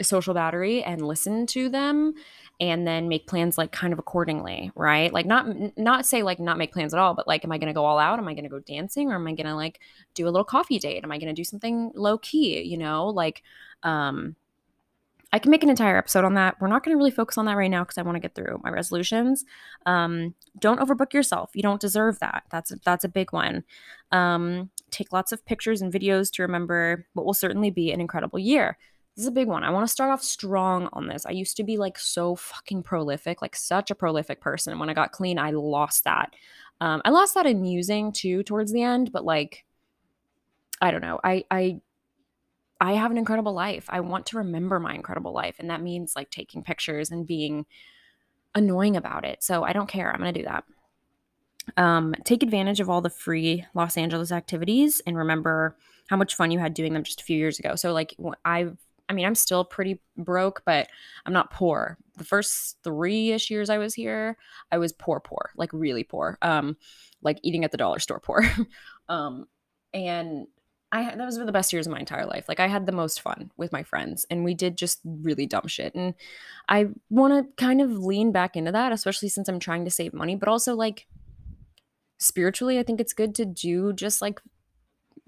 social 0.00 0.34
battery 0.34 0.82
and 0.82 1.06
listen 1.06 1.46
to 1.46 1.68
them 1.68 2.14
and 2.60 2.86
then 2.86 3.08
make 3.08 3.26
plans 3.26 3.58
like 3.58 3.72
kind 3.72 3.92
of 3.92 3.98
accordingly, 3.98 4.70
right? 4.74 5.12
Like 5.12 5.26
not 5.26 5.46
not 5.76 6.06
say 6.06 6.22
like 6.22 6.38
not 6.38 6.58
make 6.58 6.72
plans 6.72 6.94
at 6.94 7.00
all, 7.00 7.14
but 7.14 7.26
like 7.26 7.44
am 7.44 7.52
I 7.52 7.58
going 7.58 7.68
to 7.68 7.74
go 7.74 7.84
all 7.84 7.98
out? 7.98 8.18
Am 8.18 8.28
I 8.28 8.34
going 8.34 8.44
to 8.44 8.50
go 8.50 8.60
dancing 8.60 9.10
or 9.10 9.16
am 9.16 9.26
I 9.26 9.32
going 9.32 9.46
to 9.46 9.54
like 9.54 9.80
do 10.14 10.26
a 10.26 10.30
little 10.30 10.44
coffee 10.44 10.78
date? 10.78 11.02
Am 11.02 11.12
I 11.12 11.18
going 11.18 11.34
to 11.34 11.40
do 11.40 11.44
something 11.44 11.90
low 11.94 12.18
key, 12.18 12.62
you 12.62 12.78
know? 12.78 13.08
Like 13.08 13.42
um 13.82 14.36
I 15.34 15.38
can 15.38 15.50
make 15.50 15.62
an 15.62 15.70
entire 15.70 15.96
episode 15.96 16.24
on 16.24 16.34
that. 16.34 16.60
We're 16.60 16.68
not 16.68 16.84
going 16.84 16.94
to 16.94 16.98
really 16.98 17.10
focus 17.10 17.38
on 17.38 17.46
that 17.46 17.56
right 17.56 17.70
now 17.70 17.84
because 17.84 17.96
I 17.96 18.02
want 18.02 18.16
to 18.16 18.20
get 18.20 18.34
through 18.34 18.60
my 18.62 18.68
resolutions. 18.68 19.46
Um, 19.86 20.34
don't 20.58 20.78
overbook 20.78 21.14
yourself. 21.14 21.50
You 21.54 21.62
don't 21.62 21.80
deserve 21.80 22.18
that. 22.18 22.44
That's 22.50 22.70
a, 22.70 22.76
that's 22.84 23.04
a 23.04 23.08
big 23.08 23.32
one. 23.32 23.64
Um, 24.10 24.70
take 24.90 25.10
lots 25.10 25.32
of 25.32 25.44
pictures 25.46 25.80
and 25.80 25.90
videos 25.90 26.30
to 26.32 26.42
remember 26.42 27.06
what 27.14 27.24
will 27.24 27.32
certainly 27.32 27.70
be 27.70 27.92
an 27.92 28.00
incredible 28.00 28.38
year. 28.38 28.76
This 29.14 29.24
is 29.24 29.28
a 29.28 29.32
big 29.32 29.48
one. 29.48 29.62
I 29.62 29.70
want 29.70 29.86
to 29.86 29.92
start 29.92 30.10
off 30.10 30.22
strong 30.22 30.88
on 30.92 31.06
this. 31.06 31.26
I 31.26 31.32
used 31.32 31.56
to 31.58 31.64
be 31.64 31.76
like 31.76 31.98
so 31.98 32.34
fucking 32.34 32.82
prolific, 32.82 33.42
like 33.42 33.54
such 33.54 33.90
a 33.90 33.94
prolific 33.94 34.40
person. 34.40 34.78
When 34.78 34.88
I 34.88 34.94
got 34.94 35.12
clean, 35.12 35.38
I 35.38 35.50
lost 35.50 36.04
that. 36.04 36.34
Um, 36.80 37.02
I 37.04 37.10
lost 37.10 37.34
that 37.34 37.46
in 37.46 37.64
using 37.64 38.12
too 38.12 38.42
towards 38.42 38.72
the 38.72 38.82
end, 38.82 39.12
but 39.12 39.24
like, 39.24 39.64
I 40.80 40.90
don't 40.90 41.02
know. 41.02 41.20
I 41.22 41.44
I 41.50 41.80
I 42.80 42.94
have 42.94 43.12
an 43.12 43.18
incredible 43.18 43.52
life. 43.52 43.86
I 43.88 44.00
want 44.00 44.26
to 44.26 44.38
remember 44.38 44.80
my 44.80 44.94
incredible 44.94 45.32
life. 45.32 45.56
And 45.60 45.70
that 45.70 45.82
means 45.82 46.16
like 46.16 46.30
taking 46.30 46.64
pictures 46.64 47.12
and 47.12 47.24
being 47.26 47.64
annoying 48.56 48.96
about 48.96 49.24
it. 49.24 49.44
So 49.44 49.62
I 49.62 49.72
don't 49.72 49.88
care. 49.88 50.12
I'm 50.12 50.20
to 50.20 50.32
do 50.32 50.44
that. 50.44 50.64
Um, 51.76 52.12
take 52.24 52.42
advantage 52.42 52.80
of 52.80 52.90
all 52.90 53.00
the 53.00 53.08
free 53.08 53.64
Los 53.74 53.96
Angeles 53.96 54.32
activities 54.32 55.00
and 55.06 55.16
remember 55.16 55.76
how 56.08 56.16
much 56.16 56.34
fun 56.34 56.50
you 56.50 56.58
had 56.58 56.74
doing 56.74 56.92
them 56.92 57.04
just 57.04 57.20
a 57.20 57.24
few 57.24 57.38
years 57.38 57.60
ago. 57.60 57.76
So, 57.76 57.92
like, 57.92 58.16
I've, 58.44 58.76
I 59.12 59.14
mean, 59.14 59.26
I'm 59.26 59.34
still 59.34 59.62
pretty 59.62 60.00
broke, 60.16 60.62
but 60.64 60.88
I'm 61.26 61.34
not 61.34 61.50
poor. 61.50 61.98
The 62.16 62.24
first 62.24 62.78
three 62.82 63.32
ish 63.32 63.50
years 63.50 63.68
I 63.68 63.76
was 63.76 63.92
here, 63.92 64.38
I 64.70 64.78
was 64.78 64.94
poor, 64.94 65.20
poor, 65.20 65.50
like 65.54 65.68
really 65.74 66.02
poor, 66.02 66.38
um, 66.40 66.78
like 67.20 67.38
eating 67.42 67.62
at 67.62 67.72
the 67.72 67.76
dollar 67.76 67.98
store 67.98 68.20
poor. 68.20 68.42
um, 69.10 69.44
and 69.92 70.46
I 70.92 71.14
that 71.14 71.26
was 71.26 71.36
the 71.36 71.52
best 71.52 71.74
years 71.74 71.86
of 71.86 71.92
my 71.92 71.98
entire 71.98 72.24
life. 72.24 72.46
Like 72.48 72.58
I 72.58 72.68
had 72.68 72.86
the 72.86 72.92
most 72.92 73.20
fun 73.20 73.50
with 73.58 73.70
my 73.70 73.82
friends 73.82 74.24
and 74.30 74.44
we 74.44 74.54
did 74.54 74.78
just 74.78 75.00
really 75.04 75.44
dumb 75.44 75.66
shit. 75.66 75.94
And 75.94 76.14
I 76.70 76.86
want 77.10 77.34
to 77.34 77.62
kind 77.62 77.82
of 77.82 77.90
lean 77.90 78.32
back 78.32 78.56
into 78.56 78.72
that, 78.72 78.92
especially 78.92 79.28
since 79.28 79.46
I'm 79.46 79.60
trying 79.60 79.84
to 79.84 79.90
save 79.90 80.14
money, 80.14 80.36
but 80.36 80.48
also 80.48 80.74
like 80.74 81.06
spiritually, 82.18 82.78
I 82.78 82.82
think 82.82 82.98
it's 82.98 83.12
good 83.12 83.34
to 83.34 83.44
do 83.44 83.92
just 83.92 84.22
like 84.22 84.40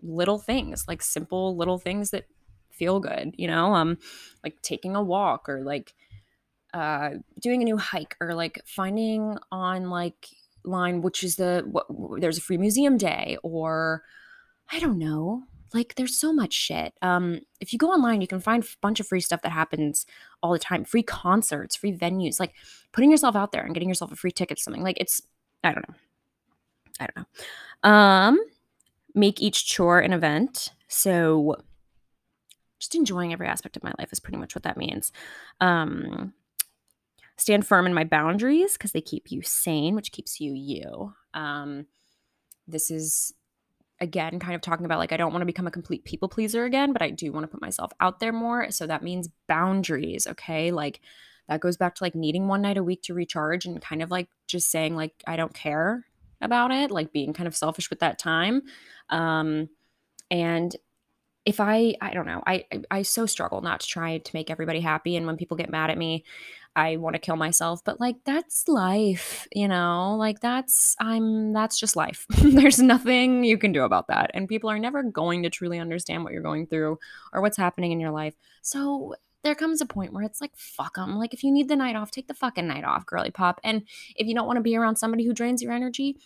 little 0.03 0.39
things, 0.39 0.87
like 0.89 1.03
simple 1.03 1.55
little 1.55 1.79
things 1.79 2.13
that 2.13 2.25
feel 2.77 3.01
good, 3.01 3.35
you 3.37 3.49
know? 3.49 3.75
Um 3.75 3.99
like 4.43 4.61
taking 4.63 4.97
a 4.97 5.03
walk 5.03 5.49
or 5.49 5.63
like 5.63 5.95
uh 6.73 7.11
doing 7.41 7.63
a 7.63 7.65
new 7.65 7.77
hike 7.77 8.17
or 8.21 8.35
like 8.35 8.61
finding 8.67 9.37
on 9.53 9.91
like 9.91 10.29
line 10.65 11.03
which 11.03 11.23
is 11.23 11.37
the 11.37 11.63
what, 11.67 11.87
there's 12.21 12.39
a 12.39 12.41
free 12.41 12.57
museum 12.57 12.97
day 12.97 13.37
or 13.43 14.03
I 14.73 14.81
don't 14.81 14.99
know 14.99 15.45
like 15.75 15.97
there's 15.97 16.17
so 16.17 16.33
much 16.33 16.53
shit. 16.53 16.95
Um, 17.03 17.41
if 17.61 17.73
you 17.73 17.79
go 17.79 17.89
online, 17.91 18.21
you 18.21 18.29
can 18.29 18.41
find 18.41 18.63
a 18.63 18.67
bunch 18.81 19.01
of 19.01 19.09
free 19.09 19.21
stuff 19.21 19.43
that 19.43 19.51
happens 19.51 20.07
all 20.41 20.53
the 20.53 20.59
time. 20.59 20.85
Free 20.85 21.03
concerts, 21.03 21.75
free 21.75 21.93
venues, 21.93 22.39
like 22.39 22.55
putting 22.93 23.11
yourself 23.11 23.35
out 23.35 23.51
there 23.51 23.65
and 23.65 23.75
getting 23.75 23.89
yourself 23.89 24.13
a 24.13 24.17
free 24.17 24.31
ticket 24.31 24.57
to 24.59 24.63
something. 24.63 24.85
Like 24.85 24.99
it's 25.01 25.21
I 25.65 25.73
don't 25.73 25.89
know. 25.89 25.95
I 27.01 27.07
don't 27.07 27.27
know. 27.85 27.91
Um, 27.91 28.39
make 29.15 29.43
each 29.43 29.67
chore 29.67 29.99
an 29.99 30.13
event. 30.13 30.71
So 30.87 31.57
just 32.85 32.95
enjoying 32.95 33.33
every 33.33 33.47
aspect 33.47 33.77
of 33.77 33.83
my 33.83 33.93
life 33.99 34.13
is 34.13 34.21
pretty 34.21 34.39
much 34.39 34.55
what 34.55 34.65
that 34.65 34.77
means. 34.77 35.11
Um, 35.61 36.35
stand 37.37 37.67
firm 37.67 37.87
in 37.87 37.95
my 37.95 38.05
boundaries 38.05 38.75
because 38.75 38.93
they 38.93 39.01
keep 39.01 39.31
you 39.31 39.43
sane, 39.43 39.95
which 39.95 40.13
keeps 40.13 40.41
you 40.41 40.53
you. 40.53 41.15
Um, 41.33 41.87
this 42.69 42.91
is 42.91 43.33
again 44.01 44.39
kind 44.39 44.55
of 44.55 44.61
talking 44.61 44.85
about 44.85 44.99
like 44.99 45.13
I 45.13 45.17
don't 45.17 45.33
want 45.33 45.43
to 45.43 45.47
become 45.47 45.67
a 45.67 45.73
complete 45.73 46.05
people 46.05 46.29
pleaser 46.29 46.65
again, 46.65 46.93
but 46.93 47.03
I 47.03 47.11
do 47.11 47.33
want 47.33 47.45
to 47.45 47.49
put 47.49 47.63
myself 47.63 47.93
out 48.01 48.21
there 48.21 48.33
more. 48.33 48.71
So 48.71 48.87
that 48.87 49.03
means 49.03 49.29
boundaries, 49.49 50.27
okay? 50.27 50.71
Like 50.71 51.01
that 51.49 51.61
goes 51.61 51.77
back 51.77 51.95
to 51.97 52.05
like 52.05 52.15
needing 52.15 52.49
one 52.49 52.63
night 52.63 52.77
a 52.77 52.83
week 52.83 53.03
to 53.05 53.15
recharge 53.15 53.65
and 53.65 53.81
kind 53.81 54.03
of 54.03 54.11
like 54.11 54.29
just 54.47 54.71
saying 54.71 54.97
like 54.97 55.13
I 55.27 55.37
don't 55.37 55.55
care 55.55 56.05
about 56.41 56.71
it, 56.71 56.91
like 56.91 57.13
being 57.13 57.33
kind 57.33 57.47
of 57.47 57.57
selfish 57.57 57.91
with 57.91 58.01
that 58.01 58.19
time. 58.19 58.63
Um 59.09 59.69
and 60.31 60.75
if 61.47 61.61
I 61.61 61.95
I 62.01 62.13
don't 62.15 62.27
know, 62.27 62.43
I 62.47 62.65
I 62.91 63.03
so 63.03 63.27
struggle 63.27 63.61
not 63.61 63.81
to 63.81 63.87
try 63.87 64.19
to 64.19 64.31
make 64.35 64.51
everybody 64.51 64.81
happy 64.81 65.17
and 65.17 65.27
when 65.27 65.37
people 65.37 65.57
get 65.57 65.71
mad 65.71 65.91
at 65.91 65.99
me, 65.99 66.25
I 66.77 66.97
want 66.97 67.15
to 67.15 67.21
kill 67.21 67.37
myself, 67.37 67.85
but 67.85 68.01
like 68.01 68.17
that's 68.25 68.67
life, 68.67 69.47
you 69.53 69.69
know? 69.69 70.17
Like 70.19 70.41
that's 70.41 70.97
I'm 70.99 71.53
that's 71.53 71.79
just 71.79 71.97
life. 71.97 72.27
There's 72.43 72.79
nothing 72.79 73.45
you 73.45 73.59
can 73.59 73.73
do 73.73 73.85
about 73.85 74.09
that. 74.09 74.31
And 74.35 74.49
people 74.49 74.71
are 74.71 74.79
never 74.79 75.03
going 75.03 75.43
to 75.43 75.51
truly 75.51 75.79
understand 75.79 76.25
what 76.25 76.33
you're 76.33 76.43
going 76.43 76.67
through 76.67 76.99
or 77.33 77.43
what's 77.43 77.57
happening 77.57 77.93
in 77.93 78.01
your 78.01 78.11
life. 78.11 78.35
So 78.63 79.15
there 79.43 79.55
comes 79.55 79.83
a 79.83 79.87
point 79.87 80.15
where 80.15 80.25
it's 80.25 80.41
like 80.41 80.57
fuck 80.57 80.97
them. 80.97 81.17
Like 81.19 81.35
if 81.35 81.45
you 81.45 81.53
need 81.53 81.69
the 81.69 81.77
night 81.77 81.97
off, 81.97 82.11
take 82.11 82.27
the 82.27 82.35
fucking 82.35 82.67
night 82.67 82.85
off, 82.85 83.07
girly 83.07 83.31
pop. 83.31 83.61
And 83.63 83.83
if 84.17 84.27
you 84.27 84.35
don't 84.35 84.47
want 84.47 84.57
to 84.57 84.63
be 84.63 84.77
around 84.77 84.97
somebody 84.97 85.27
who 85.27 85.35
drains 85.35 85.63
your 85.63 85.73
energy, 85.73 86.17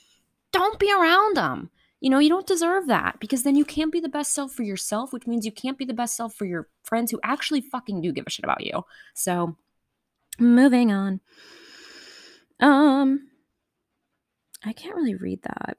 don't 0.52 0.78
be 0.78 0.92
around 0.92 1.36
them 1.36 1.70
you 2.00 2.10
know, 2.10 2.18
you 2.18 2.28
don't 2.28 2.46
deserve 2.46 2.86
that 2.86 3.18
because 3.20 3.42
then 3.42 3.56
you 3.56 3.64
can't 3.64 3.92
be 3.92 4.00
the 4.00 4.08
best 4.08 4.32
self 4.32 4.52
for 4.52 4.62
yourself, 4.62 5.12
which 5.12 5.26
means 5.26 5.44
you 5.44 5.52
can't 5.52 5.78
be 5.78 5.84
the 5.84 5.94
best 5.94 6.16
self 6.16 6.34
for 6.34 6.44
your 6.44 6.68
friends 6.84 7.10
who 7.10 7.18
actually 7.24 7.60
fucking 7.60 8.00
do 8.00 8.12
give 8.12 8.24
a 8.26 8.30
shit 8.30 8.44
about 8.44 8.64
you. 8.64 8.84
So, 9.14 9.56
moving 10.38 10.92
on. 10.92 11.20
Um, 12.60 13.28
I 14.64 14.72
can't 14.72 14.96
really 14.96 15.14
read 15.14 15.42
that. 15.42 15.78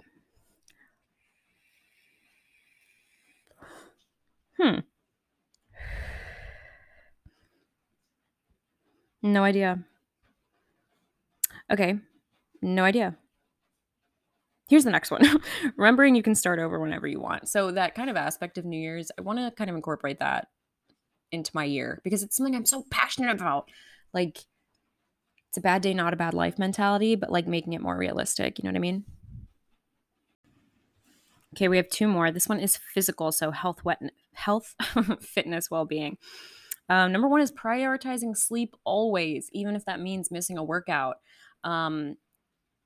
Hmm. 4.59 4.79
No 9.21 9.43
idea. 9.43 9.83
Okay. 11.71 11.99
No 12.61 12.83
idea. 12.83 13.15
Here's 14.69 14.83
the 14.83 14.91
next 14.91 15.09
one. 15.09 15.23
Remembering 15.77 16.15
you 16.15 16.21
can 16.21 16.35
start 16.35 16.59
over 16.59 16.79
whenever 16.79 17.07
you 17.07 17.19
want. 17.19 17.49
So 17.49 17.71
that 17.71 17.95
kind 17.95 18.09
of 18.09 18.15
aspect 18.15 18.57
of 18.57 18.65
New 18.65 18.79
Year's, 18.79 19.11
I 19.17 19.21
want 19.21 19.39
to 19.39 19.51
kind 19.55 19.69
of 19.69 19.75
incorporate 19.75 20.19
that 20.19 20.47
into 21.31 21.51
my 21.53 21.63
year 21.63 22.01
because 22.03 22.23
it's 22.23 22.35
something 22.35 22.55
I'm 22.55 22.65
so 22.65 22.85
passionate 22.91 23.31
about. 23.31 23.69
Like 24.13 24.37
it's 25.49 25.57
a 25.57 25.61
bad 25.61 25.81
day, 25.81 25.93
not 25.93 26.13
a 26.13 26.17
bad 26.17 26.35
life 26.35 26.59
mentality, 26.59 27.15
but 27.15 27.31
like 27.31 27.47
making 27.47 27.73
it 27.73 27.81
more 27.81 27.97
realistic. 27.97 28.59
You 28.59 28.63
know 28.63 28.69
what 28.69 28.77
I 28.77 28.81
mean? 28.81 29.05
Okay, 31.55 31.67
we 31.67 31.77
have 31.77 31.89
two 31.89 32.07
more. 32.07 32.31
This 32.31 32.47
one 32.47 32.59
is 32.59 32.77
physical, 32.77 33.31
so 33.31 33.49
health, 33.49 33.83
wet, 33.83 33.99
health, 34.33 34.75
fitness, 35.21 35.71
well-being. 35.71 36.19
Um, 36.89 37.11
number 37.11 37.27
one 37.27 37.41
is 37.41 37.51
prioritizing 37.51 38.37
sleep 38.37 38.75
always, 38.83 39.49
even 39.51 39.75
if 39.75 39.85
that 39.85 39.99
means 39.99 40.29
missing 40.29 40.59
a 40.59 40.63
workout. 40.63 41.17
Um, 41.63 42.17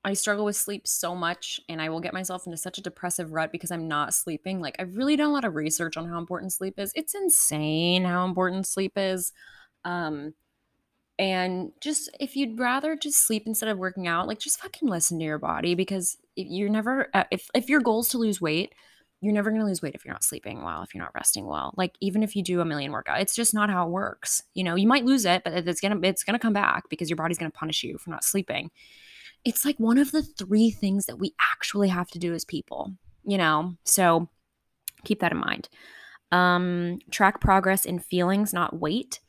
I 0.04 0.12
struggle 0.12 0.44
with 0.44 0.56
sleep 0.56 0.86
so 0.86 1.14
much, 1.14 1.60
and 1.68 1.80
I 1.80 1.88
will 1.88 2.00
get 2.00 2.12
myself 2.12 2.46
into 2.46 2.58
such 2.58 2.78
a 2.78 2.82
depressive 2.82 3.32
rut 3.32 3.52
because 3.52 3.70
I'm 3.70 3.88
not 3.88 4.14
sleeping. 4.14 4.60
Like, 4.60 4.76
I've 4.78 4.96
really 4.96 5.16
done 5.16 5.30
a 5.30 5.32
lot 5.32 5.44
of 5.44 5.54
research 5.54 5.96
on 5.96 6.08
how 6.08 6.18
important 6.18 6.52
sleep 6.52 6.78
is. 6.78 6.92
It's 6.94 7.14
insane 7.14 8.04
how 8.04 8.24
important 8.24 8.66
sleep 8.66 8.92
is. 8.96 9.32
Um, 9.84 10.34
and 11.18 11.72
just 11.80 12.10
if 12.18 12.36
you'd 12.36 12.58
rather 12.58 12.96
just 12.96 13.26
sleep 13.26 13.44
instead 13.46 13.68
of 13.68 13.78
working 13.78 14.08
out, 14.08 14.26
like 14.26 14.40
just 14.40 14.60
fucking 14.60 14.88
listen 14.88 15.18
to 15.18 15.24
your 15.24 15.38
body 15.38 15.74
because 15.74 16.16
you're 16.34 16.68
never 16.68 17.08
uh, 17.14 17.24
if 17.30 17.48
if 17.54 17.68
your 17.68 17.80
goal 17.80 18.00
is 18.00 18.08
to 18.08 18.18
lose 18.18 18.40
weight, 18.40 18.74
you're 19.20 19.32
never 19.32 19.50
going 19.50 19.60
to 19.60 19.66
lose 19.66 19.80
weight 19.80 19.94
if 19.94 20.04
you're 20.04 20.14
not 20.14 20.24
sleeping 20.24 20.64
well, 20.64 20.82
if 20.82 20.92
you're 20.92 21.02
not 21.02 21.14
resting 21.14 21.46
well. 21.46 21.72
Like 21.76 21.94
even 22.00 22.24
if 22.24 22.34
you 22.34 22.42
do 22.42 22.60
a 22.60 22.64
million 22.64 22.90
workout, 22.90 23.20
it's 23.20 23.34
just 23.34 23.54
not 23.54 23.70
how 23.70 23.86
it 23.86 23.90
works. 23.90 24.42
You 24.54 24.64
know, 24.64 24.74
you 24.74 24.88
might 24.88 25.04
lose 25.04 25.24
it, 25.24 25.44
but 25.44 25.52
it's 25.52 25.80
going 25.80 26.00
to 26.00 26.08
it's 26.08 26.24
going 26.24 26.34
to 26.34 26.42
come 26.42 26.52
back 26.52 26.88
because 26.88 27.08
your 27.08 27.16
body's 27.16 27.38
going 27.38 27.50
to 27.50 27.56
punish 27.56 27.84
you 27.84 27.96
for 27.96 28.10
not 28.10 28.24
sleeping. 28.24 28.70
It's 29.44 29.64
like 29.64 29.78
one 29.78 29.98
of 29.98 30.12
the 30.12 30.22
three 30.22 30.70
things 30.70 31.06
that 31.06 31.18
we 31.18 31.34
actually 31.52 31.88
have 31.88 32.08
to 32.10 32.18
do 32.18 32.34
as 32.34 32.44
people, 32.44 32.94
you 33.24 33.38
know. 33.38 33.76
So 33.84 34.28
keep 35.04 35.20
that 35.20 35.32
in 35.32 35.38
mind. 35.38 35.68
Um 36.32 36.98
track 37.10 37.40
progress 37.40 37.84
in 37.84 37.98
feelings, 37.98 38.52
not 38.52 38.78
weight. 38.78 39.20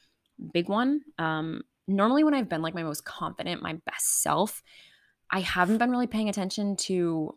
Big 0.54 0.70
one. 0.70 1.02
Um 1.18 1.64
normally 1.88 2.24
when 2.24 2.34
I've 2.34 2.50
been 2.50 2.62
like 2.62 2.74
my 2.74 2.84
most 2.84 3.06
confident, 3.06 3.62
my 3.62 3.74
best 3.86 4.24
self, 4.24 4.64
I 5.30 5.42
haven't 5.42 5.78
been 5.78 5.92
really 5.92 6.08
paying 6.08 6.30
attention 6.30 6.76
to 6.78 7.36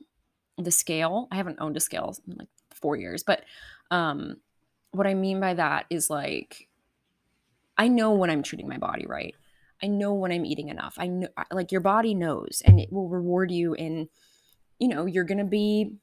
the 0.57 0.71
scale. 0.71 1.29
I 1.31 1.37
haven't 1.37 1.61
owned 1.61 1.77
a 1.77 1.81
scale 1.81 2.17
in 2.27 2.37
like 2.39 2.49
4 2.73 2.97
years, 2.97 3.23
but 3.23 3.45
um 3.91 4.37
what 4.93 5.07
I 5.07 5.15
mean 5.15 5.41
by 5.41 5.55
that 5.55 5.87
is 5.91 6.09
like 6.09 6.69
I 7.77 7.89
know 7.89 8.13
when 8.15 8.31
I'm 8.31 8.43
treating 8.43 8.69
my 8.69 8.79
body 8.79 9.07
right. 9.07 9.35
I 9.83 9.87
know 9.87 10.15
when 10.15 10.33
I'm 10.33 10.45
eating 10.45 10.69
enough. 10.69 10.95
I 10.99 11.07
know 11.07 11.29
like 11.53 11.73
your 11.73 11.81
body 11.81 12.15
knows 12.15 12.63
and 12.65 12.81
it 12.81 12.93
will 12.93 13.09
reward 13.09 13.51
you 13.51 13.75
in 13.75 14.09
you 14.79 14.89
know, 14.89 15.07
you're 15.07 15.25
going 15.25 15.39
to 15.39 15.45
be 15.45 15.97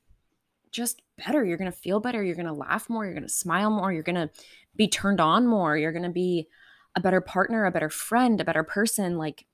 just 0.72 1.02
better. 1.18 1.46
You're 1.46 1.58
going 1.58 1.72
to 1.72 1.78
feel 1.78 2.00
better. 2.00 2.22
You're 2.22 2.36
going 2.36 2.46
to 2.46 2.54
laugh 2.54 2.90
more. 2.90 3.06
You're 3.06 3.14
going 3.14 3.28
to 3.28 3.34
smile 3.34 3.70
more. 3.70 3.94
You're 3.94 4.04
going 4.04 4.16
to 4.16 4.30
be 4.76 4.88
turned 4.88 5.22
on 5.22 5.48
more. 5.48 5.78
You're 5.78 5.94
going 5.94 6.04
to 6.04 6.10
be 6.10 6.48
a 6.96 7.00
better 7.00 7.22
partner, 7.22 7.66
a 7.66 7.72
better 7.72 7.90
friend, 7.90 8.40
a 8.40 8.46
better 8.46 8.64
person. 8.64 9.18
Like 9.18 9.46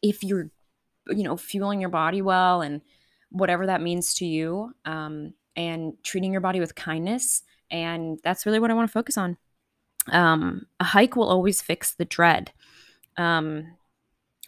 if 0.00 0.24
you're, 0.24 0.50
you 1.08 1.22
know, 1.22 1.36
fueling 1.36 1.80
your 1.80 1.90
body 1.90 2.22
well 2.22 2.62
and 2.62 2.80
whatever 3.30 3.66
that 3.66 3.82
means 3.82 4.14
to 4.14 4.26
you, 4.26 4.72
um, 4.84 5.34
and 5.54 5.92
treating 6.02 6.32
your 6.32 6.40
body 6.40 6.60
with 6.60 6.74
kindness. 6.74 7.42
And 7.70 8.18
that's 8.24 8.46
really 8.46 8.58
what 8.58 8.70
I 8.70 8.74
want 8.74 8.88
to 8.88 8.92
focus 8.92 9.18
on. 9.18 9.36
Um, 10.10 10.66
a 10.80 10.84
hike 10.84 11.14
will 11.14 11.28
always 11.28 11.60
fix 11.60 11.94
the 11.94 12.04
dread. 12.06 12.52
Um, 13.16 13.76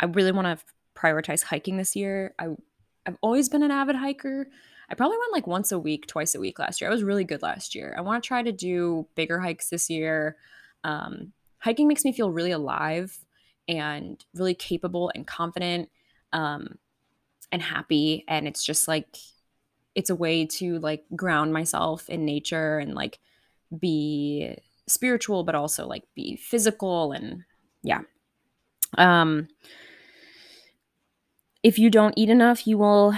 I 0.01 0.07
really 0.07 0.33
want 0.33 0.59
to 0.59 0.65
prioritize 0.95 1.43
hiking 1.43 1.77
this 1.77 1.95
year. 1.95 2.35
I, 2.39 2.49
I've 3.07 3.19
always 3.21 3.49
been 3.49 3.63
an 3.63 3.71
avid 3.71 3.97
hiker. 3.97 4.47
I 4.89 4.95
probably 4.95 5.19
went 5.19 5.33
like 5.33 5.47
once 5.47 5.73
a 5.73 5.79
week, 5.79 6.07
twice 6.07 6.35
a 6.35 6.41
week 6.41 6.59
last 6.59 6.81
year. 6.81 6.91
I 6.91 6.93
was 6.93 7.03
really 7.03 7.25
good 7.25 7.43
last 7.43 7.75
year. 7.75 7.95
I 7.97 8.01
want 8.01 8.23
to 8.23 8.27
try 8.27 8.43
to 8.43 8.53
do 8.53 9.07
bigger 9.15 9.41
hikes 9.41 9.71
this 9.71 9.89
year. 9.89 10.37
Um, 10.83 11.33
hiking 11.59 11.89
makes 11.89 12.05
me 12.05 12.13
feel 12.13 12.31
really 12.31 12.51
alive 12.51 13.19
and 13.67 14.23
really 14.35 14.55
capable 14.55 15.11
and 15.15 15.27
confident 15.27 15.89
um, 16.33 16.79
and 17.51 17.63
happy. 17.63 18.25
And 18.29 18.47
it's 18.47 18.65
just 18.65 18.87
like, 18.89 19.17
it's 19.95 20.11
a 20.11 20.17
way 20.17 20.45
to 20.45 20.79
like 20.81 21.05
ground 21.17 21.53
myself 21.53 22.11
in 22.11 22.25
nature 22.25 22.79
and 22.79 22.95
like 22.95 23.21
be 23.79 24.57
spiritual, 24.87 25.45
but 25.45 25.55
also 25.55 25.87
like 25.87 26.05
be 26.15 26.37
physical 26.37 27.13
and 27.13 27.45
yeah. 27.83 28.01
Um, 28.99 29.49
if 31.63 31.79
you 31.79 31.91
don't 31.91 32.15
eat 32.17 32.29
enough, 32.29 32.67
you 32.67 32.79
will 32.79 33.15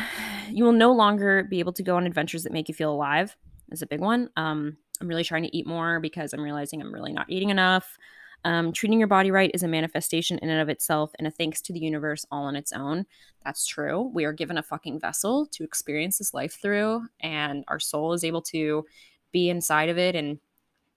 you 0.48 0.64
will 0.64 0.72
no 0.72 0.92
longer 0.92 1.42
be 1.42 1.58
able 1.58 1.72
to 1.72 1.82
go 1.82 1.96
on 1.96 2.06
adventures 2.06 2.44
that 2.44 2.52
make 2.52 2.68
you 2.68 2.74
feel 2.74 2.92
alive. 2.92 3.36
Is 3.72 3.82
a 3.82 3.86
big 3.86 4.00
one. 4.00 4.30
Um, 4.36 4.76
I'm 5.00 5.08
really 5.08 5.24
trying 5.24 5.42
to 5.42 5.56
eat 5.56 5.66
more 5.66 5.98
because 6.00 6.32
I'm 6.32 6.42
realizing 6.42 6.80
I'm 6.80 6.94
really 6.94 7.12
not 7.12 7.28
eating 7.28 7.50
enough. 7.50 7.98
Um, 8.44 8.70
treating 8.72 9.00
your 9.00 9.08
body 9.08 9.32
right 9.32 9.50
is 9.54 9.64
a 9.64 9.68
manifestation 9.68 10.38
in 10.38 10.48
and 10.48 10.60
of 10.60 10.68
itself 10.68 11.10
and 11.18 11.26
a 11.26 11.32
thanks 11.32 11.60
to 11.62 11.72
the 11.72 11.80
universe 11.80 12.24
all 12.30 12.44
on 12.44 12.54
its 12.54 12.72
own. 12.72 13.04
That's 13.44 13.66
true. 13.66 14.10
We 14.14 14.24
are 14.24 14.32
given 14.32 14.56
a 14.56 14.62
fucking 14.62 15.00
vessel 15.00 15.46
to 15.52 15.64
experience 15.64 16.18
this 16.18 16.32
life 16.32 16.60
through, 16.62 17.02
and 17.20 17.64
our 17.66 17.80
soul 17.80 18.12
is 18.12 18.22
able 18.22 18.42
to 18.42 18.84
be 19.32 19.50
inside 19.50 19.88
of 19.88 19.98
it 19.98 20.14
and 20.14 20.38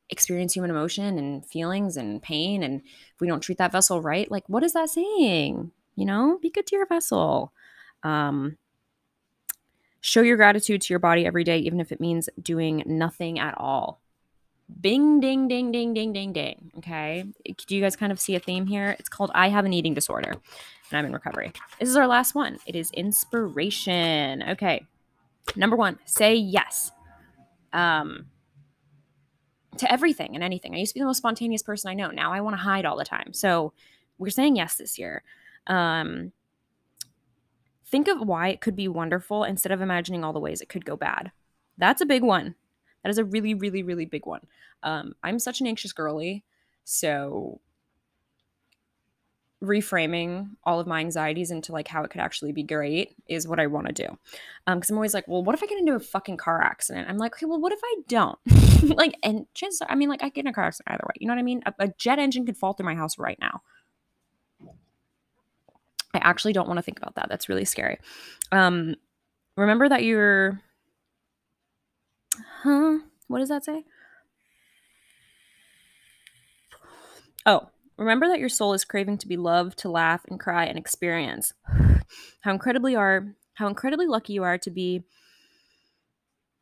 experience 0.09 0.53
human 0.53 0.71
emotion 0.71 1.17
and 1.17 1.45
feelings 1.45 1.97
and 1.97 2.21
pain. 2.21 2.63
And 2.63 2.81
if 2.81 3.21
we 3.21 3.27
don't 3.27 3.41
treat 3.41 3.57
that 3.57 3.71
vessel 3.71 4.01
right, 4.01 4.29
like, 4.29 4.43
what 4.47 4.63
is 4.63 4.73
that 4.73 4.89
saying? 4.89 5.71
You 5.95 6.05
know, 6.05 6.39
be 6.41 6.49
good 6.49 6.65
to 6.67 6.75
your 6.75 6.85
vessel. 6.85 7.53
Um, 8.03 8.57
show 10.01 10.21
your 10.21 10.37
gratitude 10.37 10.81
to 10.81 10.93
your 10.93 10.99
body 10.99 11.25
every 11.25 11.43
day, 11.43 11.59
even 11.59 11.79
if 11.79 11.91
it 11.91 11.99
means 11.99 12.29
doing 12.41 12.83
nothing 12.85 13.39
at 13.39 13.55
all. 13.57 14.01
Bing, 14.81 15.19
ding, 15.19 15.47
ding, 15.47 15.71
ding, 15.71 15.93
ding, 15.93 16.13
ding, 16.13 16.31
ding. 16.31 16.71
Okay. 16.77 17.25
Do 17.67 17.75
you 17.75 17.81
guys 17.81 17.95
kind 17.95 18.11
of 18.11 18.19
see 18.19 18.35
a 18.35 18.39
theme 18.39 18.67
here? 18.67 18.95
It's 18.99 19.09
called 19.09 19.31
I 19.33 19.49
Have 19.49 19.65
an 19.65 19.73
Eating 19.73 19.95
Disorder 19.95 20.35
and 20.91 20.97
I'm 20.97 21.05
in 21.05 21.13
recovery. 21.13 21.51
This 21.79 21.89
is 21.89 21.95
our 21.95 22.07
last 22.07 22.35
one. 22.35 22.59
It 22.65 22.75
is 22.75 22.91
inspiration. 22.91 24.43
Okay. 24.49 24.85
Number 25.55 25.75
one, 25.75 25.97
say 26.05 26.35
yes 26.35 26.91
um, 27.73 28.27
to 29.77 29.91
everything 29.91 30.35
and 30.35 30.43
anything. 30.43 30.73
I 30.73 30.79
used 30.79 30.91
to 30.91 30.95
be 30.95 30.99
the 30.99 31.05
most 31.05 31.17
spontaneous 31.17 31.61
person 31.61 31.89
I 31.89 31.93
know. 31.93 32.09
Now 32.09 32.33
I 32.33 32.41
want 32.41 32.53
to 32.53 32.61
hide 32.61 32.85
all 32.85 32.97
the 32.97 33.05
time. 33.05 33.33
So 33.33 33.73
we're 34.17 34.29
saying 34.29 34.55
yes 34.55 34.75
this 34.75 34.97
year. 34.97 35.23
Um, 35.67 36.31
think 37.85 38.07
of 38.07 38.19
why 38.19 38.49
it 38.49 38.61
could 38.61 38.75
be 38.75 38.87
wonderful 38.87 39.43
instead 39.43 39.71
of 39.71 39.81
imagining 39.81 40.23
all 40.23 40.33
the 40.33 40.39
ways 40.39 40.61
it 40.61 40.69
could 40.69 40.85
go 40.85 40.95
bad. 40.95 41.31
That's 41.77 42.01
a 42.01 42.05
big 42.05 42.23
one. 42.23 42.55
That 43.03 43.09
is 43.09 43.17
a 43.17 43.23
really, 43.23 43.53
really, 43.53 43.83
really 43.83 44.05
big 44.05 44.25
one. 44.25 44.41
Um, 44.83 45.13
I'm 45.23 45.39
such 45.39 45.61
an 45.61 45.67
anxious 45.67 45.93
girly. 45.93 46.43
So 46.83 47.61
reframing 49.63 50.49
all 50.63 50.79
of 50.79 50.87
my 50.87 50.99
anxieties 50.99 51.51
into 51.51 51.73
like 51.73 51.87
how 51.87 52.03
it 52.03 52.11
could 52.11 52.21
actually 52.21 52.51
be 52.51 52.63
great 52.63 53.15
is 53.27 53.47
what 53.47 53.59
I 53.59 53.67
want 53.67 53.87
to 53.87 53.93
do. 53.93 54.17
Um, 54.67 54.77
because 54.79 54.89
I'm 54.89 54.97
always 54.97 55.13
like, 55.13 55.27
well, 55.27 55.43
what 55.43 55.55
if 55.55 55.61
I 55.61 55.67
get 55.67 55.79
into 55.79 55.95
a 55.95 55.99
fucking 55.99 56.37
car 56.37 56.61
accident? 56.61 57.09
I'm 57.09 57.17
like, 57.17 57.33
okay, 57.33 57.45
well, 57.45 57.59
what 57.59 57.73
if 57.73 57.79
I 57.83 57.95
don't? 58.07 58.39
like, 58.97 59.15
and 59.21 59.45
chances 59.53 59.81
are, 59.81 59.91
I 59.91 59.95
mean, 59.95 60.09
like, 60.09 60.23
I 60.23 60.29
get 60.29 60.45
in 60.45 60.47
a 60.47 60.53
car 60.53 60.65
accident 60.65 60.93
either 60.93 61.03
way. 61.05 61.15
You 61.19 61.27
know 61.27 61.33
what 61.33 61.39
I 61.39 61.43
mean? 61.43 61.61
A, 61.65 61.73
a 61.79 61.87
jet 61.89 62.19
engine 62.19 62.45
could 62.45 62.57
fall 62.57 62.73
through 62.73 62.85
my 62.85 62.95
house 62.95 63.17
right 63.17 63.37
now. 63.41 63.61
I 66.13 66.19
actually 66.19 66.53
don't 66.53 66.67
want 66.67 66.77
to 66.77 66.83
think 66.83 66.97
about 66.97 67.15
that. 67.15 67.27
That's 67.29 67.49
really 67.49 67.65
scary. 67.65 67.99
Um, 68.51 68.95
remember 69.57 69.89
that 69.89 70.03
you're 70.03 70.61
Huh? 72.63 72.99
What 73.27 73.39
does 73.39 73.49
that 73.49 73.63
say? 73.63 73.85
Oh, 77.45 77.69
remember 77.99 78.27
that 78.27 78.39
your 78.39 78.49
soul 78.49 78.73
is 78.73 78.85
craving 78.85 79.17
to 79.19 79.27
be 79.27 79.37
loved, 79.37 79.77
to 79.79 79.89
laugh 79.89 80.25
and 80.29 80.39
cry 80.39 80.65
and 80.65 80.77
experience. 80.77 81.53
How 82.41 82.51
incredibly 82.51 82.95
are 82.95 83.27
how 83.55 83.67
incredibly 83.67 84.07
lucky 84.07 84.31
you 84.31 84.43
are 84.43 84.57
to 84.57 84.71
be 84.71 85.03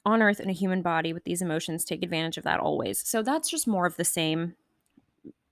on 0.04 0.24
earth 0.24 0.40
in 0.40 0.50
a 0.50 0.54
human 0.54 0.82
body 0.82 1.14
with 1.14 1.24
these 1.26 1.44
emotions. 1.44 1.86
Take 1.86 2.02
advantage 2.02 2.38
of 2.38 2.44
that 2.46 2.60
always. 2.60 3.08
So 3.08 3.22
that's 3.22 3.52
just 3.52 3.68
more 3.68 3.86
of 3.86 3.96
the 3.98 4.04
same. 4.04 4.56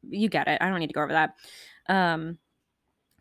You 0.10 0.28
get 0.28 0.48
it. 0.48 0.60
I 0.60 0.68
don't 0.68 0.80
need 0.80 0.88
to 0.88 0.94
go 0.94 1.04
over 1.04 1.14
that. 1.14 1.36
Um 1.88 2.40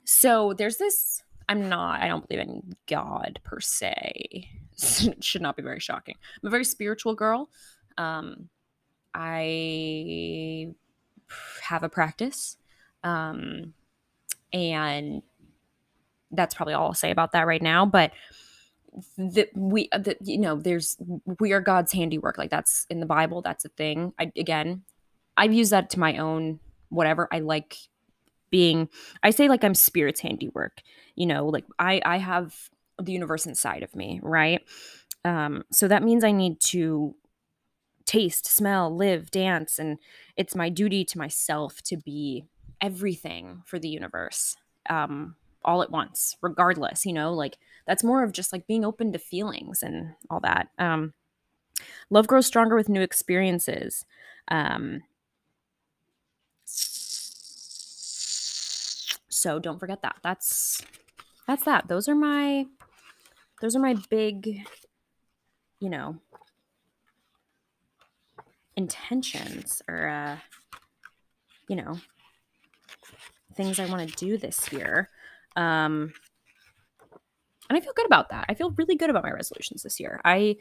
so 0.04 0.54
there's 0.54 0.78
this 0.78 1.22
I'm 1.48 1.68
not, 1.68 2.00
I 2.00 2.08
don't 2.08 2.26
believe 2.26 2.48
in 2.48 2.74
God 2.86 3.40
per 3.44 3.60
se. 3.60 4.48
should 5.20 5.42
not 5.42 5.56
be 5.56 5.62
very 5.62 5.80
shocking. 5.80 6.16
I'm 6.42 6.46
a 6.46 6.50
very 6.50 6.64
spiritual 6.64 7.14
girl. 7.14 7.50
Um, 7.98 8.48
I 9.14 10.74
have 11.62 11.82
a 11.82 11.88
practice. 11.88 12.56
Um, 13.02 13.74
and 14.52 15.22
that's 16.30 16.54
probably 16.54 16.74
all 16.74 16.86
I'll 16.86 16.94
say 16.94 17.10
about 17.10 17.32
that 17.32 17.46
right 17.46 17.62
now. 17.62 17.86
But 17.86 18.12
that 19.18 19.48
we, 19.54 19.88
the, 19.92 20.16
you 20.20 20.38
know, 20.38 20.56
there's, 20.56 20.96
we 21.40 21.52
are 21.52 21.60
God's 21.60 21.92
handiwork. 21.92 22.38
Like 22.38 22.50
that's 22.50 22.86
in 22.90 23.00
the 23.00 23.06
Bible. 23.06 23.42
That's 23.42 23.64
a 23.64 23.68
thing. 23.70 24.12
I, 24.18 24.30
again, 24.36 24.82
I've 25.36 25.52
used 25.52 25.72
that 25.72 25.90
to 25.90 26.00
my 26.00 26.18
own 26.18 26.60
whatever. 26.88 27.28
I 27.32 27.40
like 27.40 27.76
being 28.50 28.88
I 29.22 29.30
say 29.30 29.48
like 29.48 29.64
I'm 29.64 29.74
spirit's 29.74 30.20
handiwork. 30.20 30.82
You 31.16 31.26
know, 31.26 31.46
like 31.46 31.64
I 31.78 32.00
I 32.04 32.18
have 32.18 32.54
the 33.02 33.12
universe 33.12 33.46
inside 33.46 33.82
of 33.82 33.94
me, 33.96 34.20
right? 34.22 34.62
Um 35.24 35.64
so 35.72 35.88
that 35.88 36.04
means 36.04 36.22
I 36.22 36.30
need 36.30 36.60
to 36.70 37.16
taste, 38.14 38.46
smell, 38.46 38.94
live, 38.94 39.30
dance 39.30 39.78
and 39.78 39.98
it's 40.36 40.54
my 40.54 40.68
duty 40.68 41.04
to 41.04 41.18
myself 41.18 41.82
to 41.82 41.96
be 41.96 42.44
everything 42.80 43.62
for 43.66 43.78
the 43.78 43.88
universe. 43.88 44.56
Um 44.88 45.34
all 45.64 45.82
at 45.82 45.90
once, 45.90 46.36
regardless, 46.42 47.06
you 47.06 47.12
know, 47.12 47.32
like 47.32 47.56
that's 47.86 48.04
more 48.04 48.22
of 48.22 48.32
just 48.32 48.52
like 48.52 48.66
being 48.66 48.84
open 48.84 49.12
to 49.12 49.18
feelings 49.18 49.82
and 49.82 50.14
all 50.30 50.40
that. 50.40 50.68
Um 50.78 51.12
love 52.08 52.26
grows 52.28 52.46
stronger 52.46 52.76
with 52.76 52.88
new 52.88 53.00
experiences. 53.00 54.04
Um 54.48 55.02
so 59.28 59.58
don't 59.58 59.80
forget 59.80 60.02
that. 60.02 60.16
That's 60.22 60.80
that's 61.48 61.64
that. 61.64 61.88
Those 61.88 62.08
are 62.08 62.14
my 62.14 62.66
those 63.60 63.74
are 63.74 63.80
my 63.80 63.96
big 64.08 64.60
you 65.80 65.90
know 65.90 66.20
intentions 68.76 69.82
or 69.88 70.08
uh 70.08 70.36
you 71.68 71.76
know 71.76 71.98
things 73.56 73.78
I 73.78 73.86
want 73.86 74.08
to 74.08 74.16
do 74.16 74.36
this 74.36 74.72
year. 74.72 75.08
Um 75.56 76.12
and 77.68 77.78
I 77.78 77.80
feel 77.80 77.92
good 77.94 78.06
about 78.06 78.28
that. 78.30 78.44
I 78.48 78.54
feel 78.54 78.70
really 78.72 78.96
good 78.96 79.10
about 79.10 79.22
my 79.22 79.30
resolutions 79.30 79.82
this 79.82 79.98
year. 80.00 80.20
I 80.24 80.56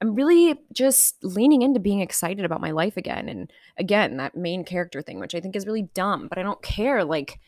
I'm 0.00 0.14
really 0.14 0.60
just 0.72 1.22
leaning 1.22 1.62
into 1.62 1.80
being 1.80 2.00
excited 2.00 2.44
about 2.44 2.60
my 2.60 2.72
life 2.72 2.96
again 2.96 3.28
and 3.28 3.50
again 3.78 4.16
that 4.18 4.36
main 4.36 4.64
character 4.64 5.02
thing 5.02 5.20
which 5.20 5.34
I 5.34 5.40
think 5.40 5.56
is 5.56 5.66
really 5.66 5.88
dumb, 5.94 6.28
but 6.28 6.38
I 6.38 6.42
don't 6.42 6.62
care 6.62 7.04
like 7.04 7.40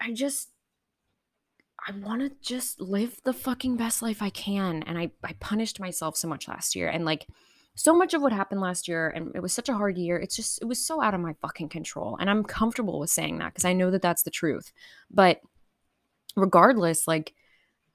I 0.00 0.12
just 0.12 0.50
I 1.86 1.92
want 1.92 2.20
to 2.22 2.32
just 2.42 2.80
live 2.80 3.20
the 3.24 3.32
fucking 3.32 3.76
best 3.76 4.02
life 4.02 4.20
I 4.20 4.30
can 4.30 4.82
and 4.82 4.98
I 4.98 5.10
I 5.24 5.34
punished 5.34 5.80
myself 5.80 6.16
so 6.16 6.28
much 6.28 6.48
last 6.48 6.76
year 6.76 6.88
and 6.88 7.04
like 7.04 7.26
so 7.78 7.94
much 7.94 8.12
of 8.12 8.20
what 8.20 8.32
happened 8.32 8.60
last 8.60 8.88
year 8.88 9.08
and 9.08 9.30
it 9.36 9.40
was 9.40 9.52
such 9.52 9.68
a 9.68 9.74
hard 9.74 9.96
year 9.96 10.18
it's 10.18 10.34
just 10.34 10.60
it 10.60 10.64
was 10.64 10.84
so 10.84 11.00
out 11.00 11.14
of 11.14 11.20
my 11.20 11.32
fucking 11.40 11.68
control 11.68 12.16
and 12.20 12.28
i'm 12.28 12.42
comfortable 12.42 12.98
with 12.98 13.08
saying 13.08 13.38
that 13.38 13.54
because 13.54 13.64
i 13.64 13.72
know 13.72 13.90
that 13.90 14.02
that's 14.02 14.24
the 14.24 14.30
truth. 14.30 14.72
But 15.10 15.40
regardless 16.36 17.06
like 17.06 17.34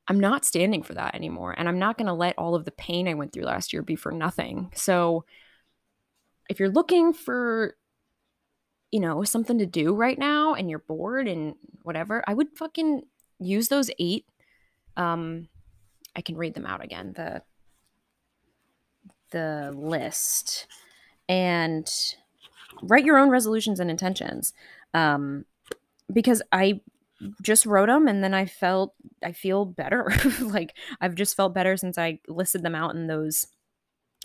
i'm 0.07 0.19
not 0.19 0.45
standing 0.45 0.83
for 0.83 0.93
that 0.93 1.15
anymore 1.15 1.53
and 1.57 1.67
i'm 1.67 1.79
not 1.79 1.97
going 1.97 2.07
to 2.07 2.13
let 2.13 2.37
all 2.37 2.55
of 2.55 2.65
the 2.65 2.71
pain 2.71 3.07
i 3.07 3.13
went 3.13 3.33
through 3.33 3.43
last 3.43 3.73
year 3.73 3.81
be 3.81 3.95
for 3.95 4.11
nothing. 4.11 4.71
So 4.73 5.25
if 6.49 6.59
you're 6.59 6.69
looking 6.69 7.13
for 7.13 7.75
you 8.91 8.99
know 8.99 9.23
something 9.23 9.57
to 9.57 9.65
do 9.65 9.93
right 9.93 10.17
now 10.17 10.53
and 10.53 10.69
you're 10.69 10.79
bored 10.79 11.27
and 11.27 11.55
whatever 11.81 12.23
i 12.27 12.33
would 12.33 12.55
fucking 12.55 13.01
use 13.39 13.67
those 13.67 13.89
eight 13.99 14.25
um 14.95 15.49
i 16.15 16.21
can 16.21 16.37
read 16.37 16.53
them 16.53 16.65
out 16.65 16.83
again 16.83 17.11
the 17.15 17.41
the 19.33 19.73
list 19.75 20.67
and 21.27 21.89
write 22.81 23.05
your 23.05 23.17
own 23.17 23.29
resolutions 23.29 23.81
and 23.81 23.89
intentions. 23.91 24.53
Um, 24.93 25.45
because 26.11 26.41
i 26.51 26.79
just 27.41 27.65
wrote 27.65 27.87
them 27.87 28.07
and 28.07 28.23
then 28.23 28.33
i 28.33 28.45
felt 28.45 28.93
i 29.23 29.31
feel 29.31 29.65
better. 29.65 30.11
Like 30.41 30.75
i've 31.01 31.15
just 31.15 31.35
felt 31.35 31.53
better 31.53 31.77
since 31.77 31.97
i 31.97 32.19
listed 32.27 32.63
them 32.63 32.75
out 32.75 32.95
in 32.95 33.07
those 33.07 33.47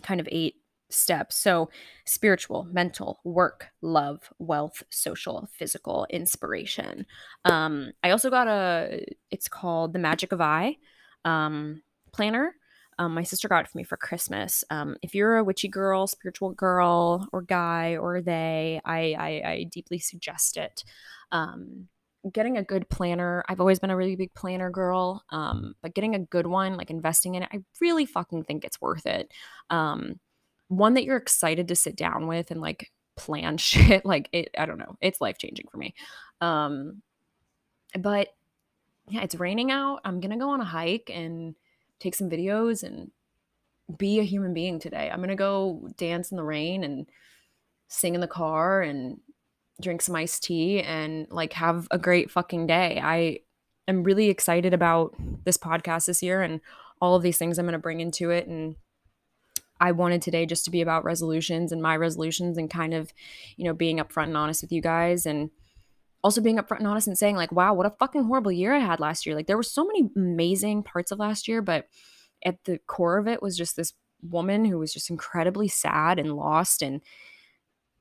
kind 0.03 0.21
of 0.21 0.29
eight 0.31 0.57
steps. 0.90 1.37
So 1.37 1.68
spiritual 2.07 2.64
mental 2.64 3.21
work 3.23 3.66
love 3.83 4.33
wealth 4.38 4.83
social 4.88 5.49
physical 5.53 6.07
inspiration. 6.11 7.07
Um 7.44 7.92
i 8.03 8.11
also 8.11 8.31
got 8.31 8.49
a 8.49 9.05
it's 9.31 9.49
called 9.49 9.92
the 9.92 9.99
magic 9.99 10.33
of 10.33 10.40
i 10.40 10.77
um 11.25 11.83
planner 12.12 12.55
um, 12.98 13.14
my 13.14 13.22
sister 13.22 13.48
got 13.48 13.64
it 13.64 13.68
for 13.68 13.78
me 13.78 13.84
for 13.84 13.96
Christmas. 13.96 14.64
Um, 14.70 14.96
if 15.02 15.14
you're 15.14 15.37
a 15.37 15.44
witchy 15.44 15.68
girl, 15.68 16.06
spiritual 16.06 16.50
girl, 16.50 17.28
or 17.32 17.42
guy, 17.42 17.96
or 17.96 18.20
they, 18.20 18.80
I, 18.84 19.14
I, 19.18 19.50
I 19.50 19.66
deeply 19.70 19.98
suggest 20.00 20.56
it. 20.56 20.84
Um, 21.30 21.88
getting 22.32 22.56
a 22.56 22.64
good 22.64 22.88
planner, 22.88 23.44
I've 23.48 23.61
always 23.61 23.78
been 23.78 23.90
a 23.90 23.96
really 23.96 24.16
big 24.16 24.34
planner 24.34 24.70
girl, 24.70 25.22
um, 25.30 25.74
but 25.80 25.94
getting 25.94 26.16
a 26.16 26.20
good 26.20 26.46
one, 26.46 26.76
like 26.76 26.90
investing 26.90 27.37
in 27.37 27.44
it, 27.44 27.48
I 27.52 27.61
really 27.80 28.04
fucking 28.04 28.44
think 28.44 28.64
it's 28.64 28.80
worth 28.80 29.06
it. 29.06 29.32
Um, 29.70 30.18
one 30.66 30.94
that 30.94 31.04
you're 31.04 31.16
excited 31.16 31.68
to 31.68 31.76
sit 31.76 31.96
down 31.96 32.26
with 32.26 32.50
and 32.50 32.61
like 32.61 32.90
plan 33.16 33.56
shit, 33.58 34.04
like 34.04 34.28
it, 34.32 34.50
I 34.58 34.66
don't 34.66 34.78
know, 34.78 34.96
it's 35.00 35.20
life 35.20 35.38
changing 35.38 35.66
for 35.70 35.76
me. 35.76 35.94
Um, 36.40 37.02
but 37.98 38.28
yeah, 39.08 39.22
it's 39.22 39.37
raining 39.37 39.70
out. 39.70 40.00
I'm 40.04 40.20
gonna 40.20 40.37
go 40.37 40.50
on 40.50 40.61
a 40.61 40.64
hike 40.64 41.11
and 41.14 41.54
take 42.00 42.14
some 42.14 42.30
videos 42.30 42.82
and 42.82 43.11
be 43.96 44.20
a 44.20 44.24
human 44.24 44.52
being 44.52 44.78
today. 44.78 45.11
I'm 45.11 45.18
going 45.18 45.28
to 45.30 45.34
go 45.34 45.88
dance 45.96 46.30
in 46.30 46.37
the 46.37 46.42
rain 46.44 46.84
and 46.84 47.06
sing 47.88 48.14
in 48.14 48.20
the 48.20 48.26
car 48.26 48.82
and 48.82 49.20
drink 49.80 50.02
some 50.02 50.16
iced 50.16 50.42
tea 50.42 50.82
and 50.82 51.26
like 51.30 51.54
have 51.54 51.88
a 51.90 51.98
great 51.98 52.30
fucking 52.30 52.66
day. 52.66 53.00
I 53.02 53.40
am 53.87 54.02
really 54.02 54.28
excited 54.28 54.74
about 54.74 55.14
this 55.44 55.56
podcast 55.56 56.06
this 56.06 56.22
year 56.22 56.42
and 56.42 56.61
all 57.00 57.14
of 57.14 57.22
these 57.22 57.38
things 57.38 57.58
I'm 57.58 57.64
going 57.64 57.72
to 57.72 57.78
bring 57.78 58.00
into 58.00 58.30
it 58.30 58.46
and 58.46 58.76
I 59.80 59.92
wanted 59.92 60.22
today 60.22 60.44
just 60.44 60.64
to 60.64 60.70
be 60.70 60.82
about 60.82 61.04
resolutions 61.04 61.70
and 61.70 61.80
my 61.80 61.96
resolutions 61.96 62.58
and 62.58 62.68
kind 62.68 62.92
of, 62.92 63.12
you 63.56 63.64
know, 63.64 63.72
being 63.72 63.98
upfront 63.98 64.24
and 64.24 64.37
honest 64.37 64.61
with 64.61 64.72
you 64.72 64.82
guys 64.82 65.24
and 65.24 65.50
also 66.22 66.40
being 66.40 66.57
upfront 66.57 66.78
and 66.78 66.87
honest 66.87 67.07
and 67.07 67.18
saying 67.18 67.37
like 67.37 67.52
wow 67.52 67.72
what 67.74 67.87
a 67.87 67.94
fucking 67.98 68.24
horrible 68.24 68.52
year 68.52 68.74
i 68.74 68.78
had 68.78 69.00
last 69.00 69.26
year. 69.26 69.35
Like 69.35 69.46
there 69.46 69.57
were 69.57 69.62
so 69.62 69.85
many 69.85 70.11
amazing 70.16 70.83
parts 70.83 71.11
of 71.11 71.18
last 71.18 71.48
year 71.48 71.62
but 71.62 71.87
at 72.44 72.62
the 72.64 72.78
core 72.87 73.18
of 73.18 73.28
it 73.28 73.42
was 73.42 73.57
just 73.57 73.76
this 73.76 73.92
woman 74.22 74.64
who 74.64 74.78
was 74.78 74.92
just 74.92 75.11
incredibly 75.11 75.68
sad 75.68 76.18
and 76.18 76.37
lost 76.37 76.83
and 76.83 77.00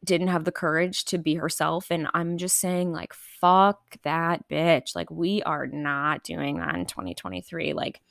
didn't 0.03 0.27
have 0.27 0.45
the 0.45 0.51
courage 0.51 1.05
to 1.05 1.17
be 1.17 1.35
herself 1.35 1.87
and 1.89 2.07
i'm 2.13 2.37
just 2.37 2.57
saying 2.59 2.91
like 2.91 3.13
fuck 3.39 3.79
that 4.03 4.47
bitch. 4.49 4.95
Like 4.95 5.11
we 5.11 5.41
are 5.43 5.67
not 5.67 6.23
doing 6.23 6.57
that 6.57 6.75
in 6.75 6.85
2023 6.85 7.73
like 7.73 8.01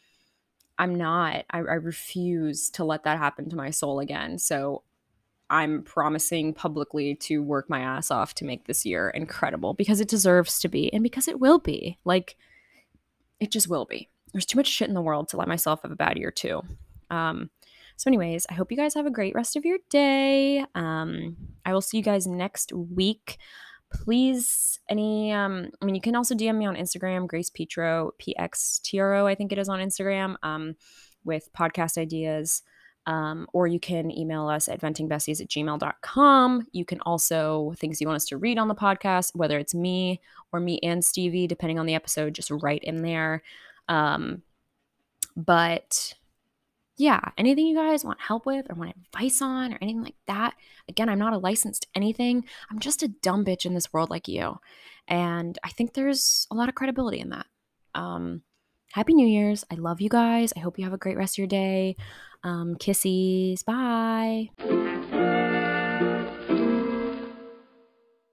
i'm 0.79 0.95
not. 0.95 1.45
I, 1.51 1.59
I 1.59 1.61
refuse 1.61 2.71
to 2.71 2.85
let 2.85 3.05
that 3.05 3.19
happen 3.19 3.49
to 3.51 3.57
my 3.57 3.71
soul 3.71 4.01
again. 4.01 4.39
So 4.39 4.83
I'm 5.49 5.83
promising 5.83 6.55
publicly 6.55 7.15
to 7.17 7.43
work 7.43 7.71
my 7.71 7.81
ass 7.81 8.11
off 8.11 8.35
to 8.35 8.45
make 8.45 8.67
this 8.67 8.85
year 8.85 9.11
incredible 9.11 9.75
because 9.75 10.01
it 10.01 10.09
deserves 10.09 10.59
to 10.61 10.69
be 10.69 10.93
and 10.93 11.03
because 11.03 11.29
it 11.29 11.39
will 11.39 11.59
be. 11.59 11.99
Like, 12.05 12.37
it 13.39 13.51
just 13.51 13.69
will 13.69 13.85
be. 13.85 14.09
There's 14.33 14.47
too 14.47 14.59
much 14.59 14.67
shit 14.67 14.89
in 14.89 14.95
the 14.95 15.03
world 15.03 15.29
to 15.29 15.37
let 15.37 15.49
myself 15.49 15.83
have 15.83 15.93
a 15.93 15.97
bad 15.97 16.19
year, 16.19 16.31
too. 16.31 16.63
Um, 17.11 17.51
so, 17.97 18.09
anyways, 18.09 18.47
I 18.51 18.55
hope 18.55 18.71
you 18.71 18.77
guys 18.77 18.95
have 18.95 19.07
a 19.07 19.11
great 19.11 19.35
rest 19.35 19.57
of 19.57 19.65
your 19.65 19.79
day. 19.89 20.65
Um, 20.75 21.37
I 21.65 21.73
will 21.73 21.81
see 21.81 21.97
you 21.97 22.03
guys 22.03 22.27
next 22.27 22.73
week. 22.73 23.39
Please, 23.91 24.81
any, 24.89 25.33
um, 25.33 25.71
I 25.81 25.85
mean, 25.85 25.95
you 25.95 26.01
can 26.01 26.17
also 26.17 26.35
DM 26.35 26.57
me 26.57 26.67
on 26.67 26.77
Instagram, 26.77 27.29
Grace 27.29 27.51
Petro, 27.51 28.13
PXTRO, 28.21 29.27
I 29.27 29.35
think 29.37 29.53
it 29.53 29.59
is 29.59 29.69
on 29.69 29.79
Instagram, 29.79 30.35
um, 30.43 30.75
with 31.25 31.49
podcast 31.57 31.97
ideas. 31.97 32.63
Um, 33.07 33.47
or 33.53 33.69
you 33.69 33.79
can 33.79 34.11
email 34.11 34.49
us 34.49 34.69
at 34.69 34.81
ventingbesties 34.81 35.41
at 35.41 35.49
gmail.com. 35.49 36.67
You 36.73 36.85
can 36.85 37.01
also, 37.03 37.73
things 37.77 38.01
you 38.01 38.09
want 38.09 38.17
us 38.17 38.27
to 38.27 38.37
read 38.37 38.59
on 38.59 38.67
the 38.67 38.75
podcast, 38.75 39.37
whether 39.37 39.59
it's 39.59 39.75
me 39.75 40.21
or 40.53 40.59
me 40.59 40.81
and 40.83 41.05
Stevie, 41.05 41.47
depending 41.47 41.79
on 41.79 41.87
the 41.87 41.95
episode, 41.95 42.35
just 42.35 42.51
write 42.51 42.83
in 42.83 43.03
there. 43.03 43.43
Um, 43.89 44.43
but 45.37 46.15
yeah, 46.97 47.21
anything 47.37 47.67
you 47.67 47.77
guys 47.77 48.05
want 48.05 48.21
help 48.21 48.47
with 48.47 48.67
or 48.71 48.75
want 48.75 48.97
advice 48.97 49.43
on 49.43 49.73
or 49.73 49.79
anything 49.81 50.03
like 50.03 50.17
that. 50.27 50.55
Again, 50.89 51.09
I'm 51.09 51.19
not 51.19 51.35
a 51.35 51.39
licensed 51.39 51.87
anything. 51.95 52.45
I'm 52.71 52.79
just 52.79 53.03
a 53.03 53.09
dumb 53.09 53.45
bitch 53.45 53.67
in 53.67 53.75
this 53.75 53.93
world 53.93 54.09
like 54.09 54.29
you. 54.29 54.59
And 55.07 55.59
I 55.63 55.69
think 55.69 55.93
there's 55.93 56.47
a 56.51 56.55
lot 56.55 56.69
of 56.69 56.75
credibility 56.75 57.21
in 57.21 57.31
that. 57.31 57.47
Um, 57.95 58.43
Happy 58.93 59.15
New 59.15 59.27
Year's. 59.27 59.65
I 59.71 59.75
love 59.75 60.01
you 60.01 60.09
guys. 60.09 60.53
I 60.57 60.61
hope 60.61 60.79
you 60.79 60.85
have 60.85 60.95
a 60.95 60.99
great 60.99 61.17
rest 61.17 61.35
of 61.35 61.39
your 61.39 61.47
day. 61.47 61.97
Um, 62.43 62.77
kissies. 62.77 63.65
Bye. 63.65 64.51